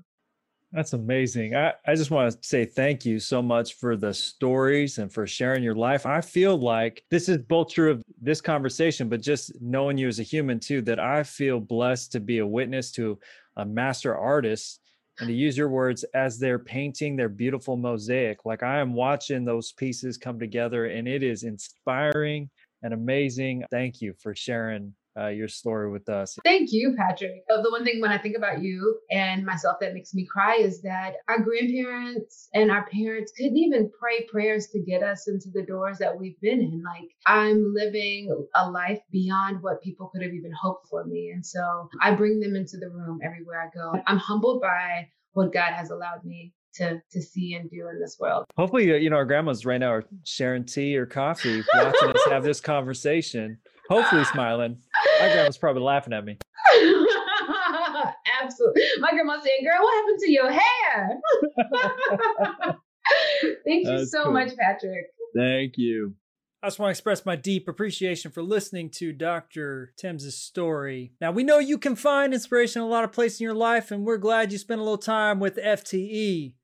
That's 0.72 0.92
amazing. 0.92 1.54
I, 1.54 1.72
I 1.86 1.94
just 1.94 2.10
want 2.10 2.32
to 2.32 2.38
say 2.46 2.64
thank 2.64 3.04
you 3.04 3.20
so 3.20 3.40
much 3.40 3.74
for 3.74 3.96
the 3.96 4.12
stories 4.12 4.98
and 4.98 5.12
for 5.12 5.24
sharing 5.24 5.62
your 5.62 5.76
life. 5.76 6.04
I 6.04 6.20
feel 6.20 6.56
like 6.56 7.04
this 7.12 7.28
is 7.28 7.38
both 7.38 7.72
true 7.72 7.92
of 7.92 8.02
this 8.20 8.40
conversation, 8.40 9.08
but 9.08 9.20
just 9.20 9.52
knowing 9.60 9.96
you 9.96 10.08
as 10.08 10.18
a 10.18 10.24
human 10.24 10.58
too, 10.58 10.82
that 10.82 10.98
I 10.98 11.22
feel 11.22 11.60
blessed 11.60 12.10
to 12.12 12.20
be 12.20 12.38
a 12.38 12.46
witness 12.46 12.90
to 12.92 13.18
a 13.56 13.64
master 13.64 14.16
artist 14.16 14.80
and 15.20 15.28
to 15.28 15.34
use 15.34 15.56
your 15.56 15.68
words 15.68 16.04
as 16.14 16.38
they're 16.38 16.58
painting 16.58 17.14
their 17.14 17.28
beautiful 17.28 17.76
mosaic 17.76 18.44
like 18.44 18.62
i 18.62 18.80
am 18.80 18.92
watching 18.92 19.44
those 19.44 19.72
pieces 19.72 20.16
come 20.16 20.38
together 20.38 20.86
and 20.86 21.06
it 21.06 21.22
is 21.22 21.44
inspiring 21.44 22.50
and 22.82 22.92
amazing 22.92 23.64
thank 23.70 24.00
you 24.00 24.12
for 24.18 24.34
sharing 24.34 24.92
uh, 25.18 25.28
your 25.28 25.48
story 25.48 25.90
with 25.90 26.08
us. 26.08 26.38
Thank 26.44 26.72
you, 26.72 26.94
Patrick. 26.96 27.44
The 27.48 27.70
one 27.70 27.84
thing 27.84 28.00
when 28.00 28.10
I 28.10 28.18
think 28.18 28.36
about 28.36 28.62
you 28.62 28.98
and 29.10 29.44
myself 29.44 29.76
that 29.80 29.94
makes 29.94 30.14
me 30.14 30.26
cry 30.26 30.56
is 30.56 30.82
that 30.82 31.14
our 31.28 31.40
grandparents 31.40 32.48
and 32.54 32.70
our 32.70 32.86
parents 32.86 33.32
couldn't 33.36 33.56
even 33.56 33.90
pray 33.98 34.26
prayers 34.30 34.68
to 34.68 34.80
get 34.80 35.02
us 35.02 35.28
into 35.28 35.50
the 35.52 35.62
doors 35.62 35.98
that 35.98 36.18
we've 36.18 36.40
been 36.40 36.60
in. 36.60 36.82
Like, 36.82 37.10
I'm 37.26 37.72
living 37.74 38.46
a 38.54 38.70
life 38.70 39.00
beyond 39.10 39.62
what 39.62 39.82
people 39.82 40.08
could 40.08 40.22
have 40.22 40.32
even 40.32 40.52
hoped 40.52 40.88
for 40.88 41.04
me. 41.04 41.30
And 41.32 41.44
so 41.44 41.88
I 42.00 42.12
bring 42.12 42.40
them 42.40 42.56
into 42.56 42.76
the 42.78 42.90
room 42.90 43.20
everywhere 43.24 43.62
I 43.62 43.76
go. 43.76 44.02
I'm 44.06 44.18
humbled 44.18 44.60
by 44.60 45.08
what 45.32 45.52
God 45.52 45.72
has 45.72 45.90
allowed 45.90 46.24
me 46.24 46.52
to 46.74 47.00
to 47.12 47.22
see 47.22 47.54
and 47.54 47.70
do 47.70 47.88
in 47.88 48.00
this 48.00 48.16
world. 48.18 48.44
Hopefully, 48.56 48.92
uh, 48.92 48.96
you 48.96 49.10
know, 49.10 49.16
our 49.16 49.24
grandmas 49.24 49.64
right 49.64 49.78
now 49.78 49.92
are 49.92 50.04
sharing 50.24 50.64
tea 50.64 50.96
or 50.96 51.06
coffee, 51.06 51.62
watching 51.74 52.10
us 52.10 52.24
have 52.28 52.42
this 52.42 52.60
conversation. 52.60 53.58
Hopefully, 53.88 54.24
smiling. 54.24 54.78
My 55.20 55.32
grandma's 55.32 55.58
probably 55.58 55.82
laughing 55.82 56.12
at 56.12 56.24
me. 56.24 56.38
Absolutely. 58.42 58.82
My 59.00 59.10
grandma 59.10 59.40
saying, 59.40 59.64
"Girl, 59.64 59.82
what 59.82 59.94
happened 59.94 60.18
to 60.20 60.30
your 60.30 60.50
hair?" 60.50 61.20
Thank 63.66 63.86
you 63.86 63.98
That's 63.98 64.10
so 64.10 64.24
cool. 64.24 64.32
much, 64.32 64.56
Patrick. 64.56 65.06
Thank 65.36 65.74
you. 65.76 66.14
I 66.62 66.68
just 66.68 66.78
want 66.78 66.88
to 66.88 66.92
express 66.92 67.26
my 67.26 67.36
deep 67.36 67.68
appreciation 67.68 68.30
for 68.30 68.42
listening 68.42 68.88
to 68.92 69.12
Dr. 69.12 69.92
Thames' 69.98 70.34
story. 70.34 71.12
Now, 71.20 71.30
we 71.30 71.44
know 71.44 71.58
you 71.58 71.76
can 71.76 71.94
find 71.94 72.32
inspiration 72.32 72.80
in 72.80 72.88
a 72.88 72.90
lot 72.90 73.04
of 73.04 73.12
places 73.12 73.40
in 73.40 73.44
your 73.44 73.54
life, 73.54 73.90
and 73.90 74.06
we're 74.06 74.16
glad 74.16 74.50
you 74.50 74.56
spent 74.56 74.80
a 74.80 74.84
little 74.84 74.96
time 74.96 75.40
with 75.40 75.56
FTE. 75.58 76.54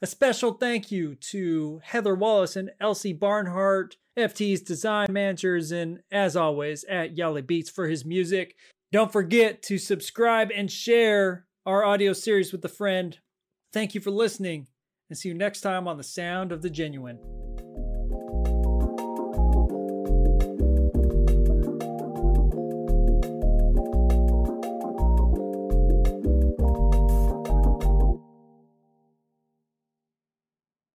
A 0.00 0.06
special 0.06 0.52
thank 0.52 0.92
you 0.92 1.16
to 1.16 1.80
Heather 1.82 2.14
Wallace 2.14 2.54
and 2.54 2.70
Elsie 2.80 3.12
Barnhart, 3.12 3.96
FT's 4.16 4.60
design 4.60 5.08
managers, 5.10 5.72
and 5.72 6.00
as 6.12 6.36
always, 6.36 6.84
at 6.84 7.16
Yali 7.16 7.44
Beats 7.44 7.68
for 7.68 7.88
his 7.88 8.04
music. 8.04 8.54
Don't 8.92 9.12
forget 9.12 9.60
to 9.64 9.76
subscribe 9.76 10.50
and 10.54 10.70
share 10.70 11.46
our 11.66 11.84
audio 11.84 12.12
series 12.12 12.52
with 12.52 12.64
a 12.64 12.68
friend. 12.68 13.18
Thank 13.72 13.96
you 13.96 14.00
for 14.00 14.12
listening, 14.12 14.68
and 15.10 15.18
see 15.18 15.30
you 15.30 15.34
next 15.34 15.62
time 15.62 15.88
on 15.88 15.96
The 15.96 16.04
Sound 16.04 16.52
of 16.52 16.62
the 16.62 16.70
Genuine. 16.70 17.18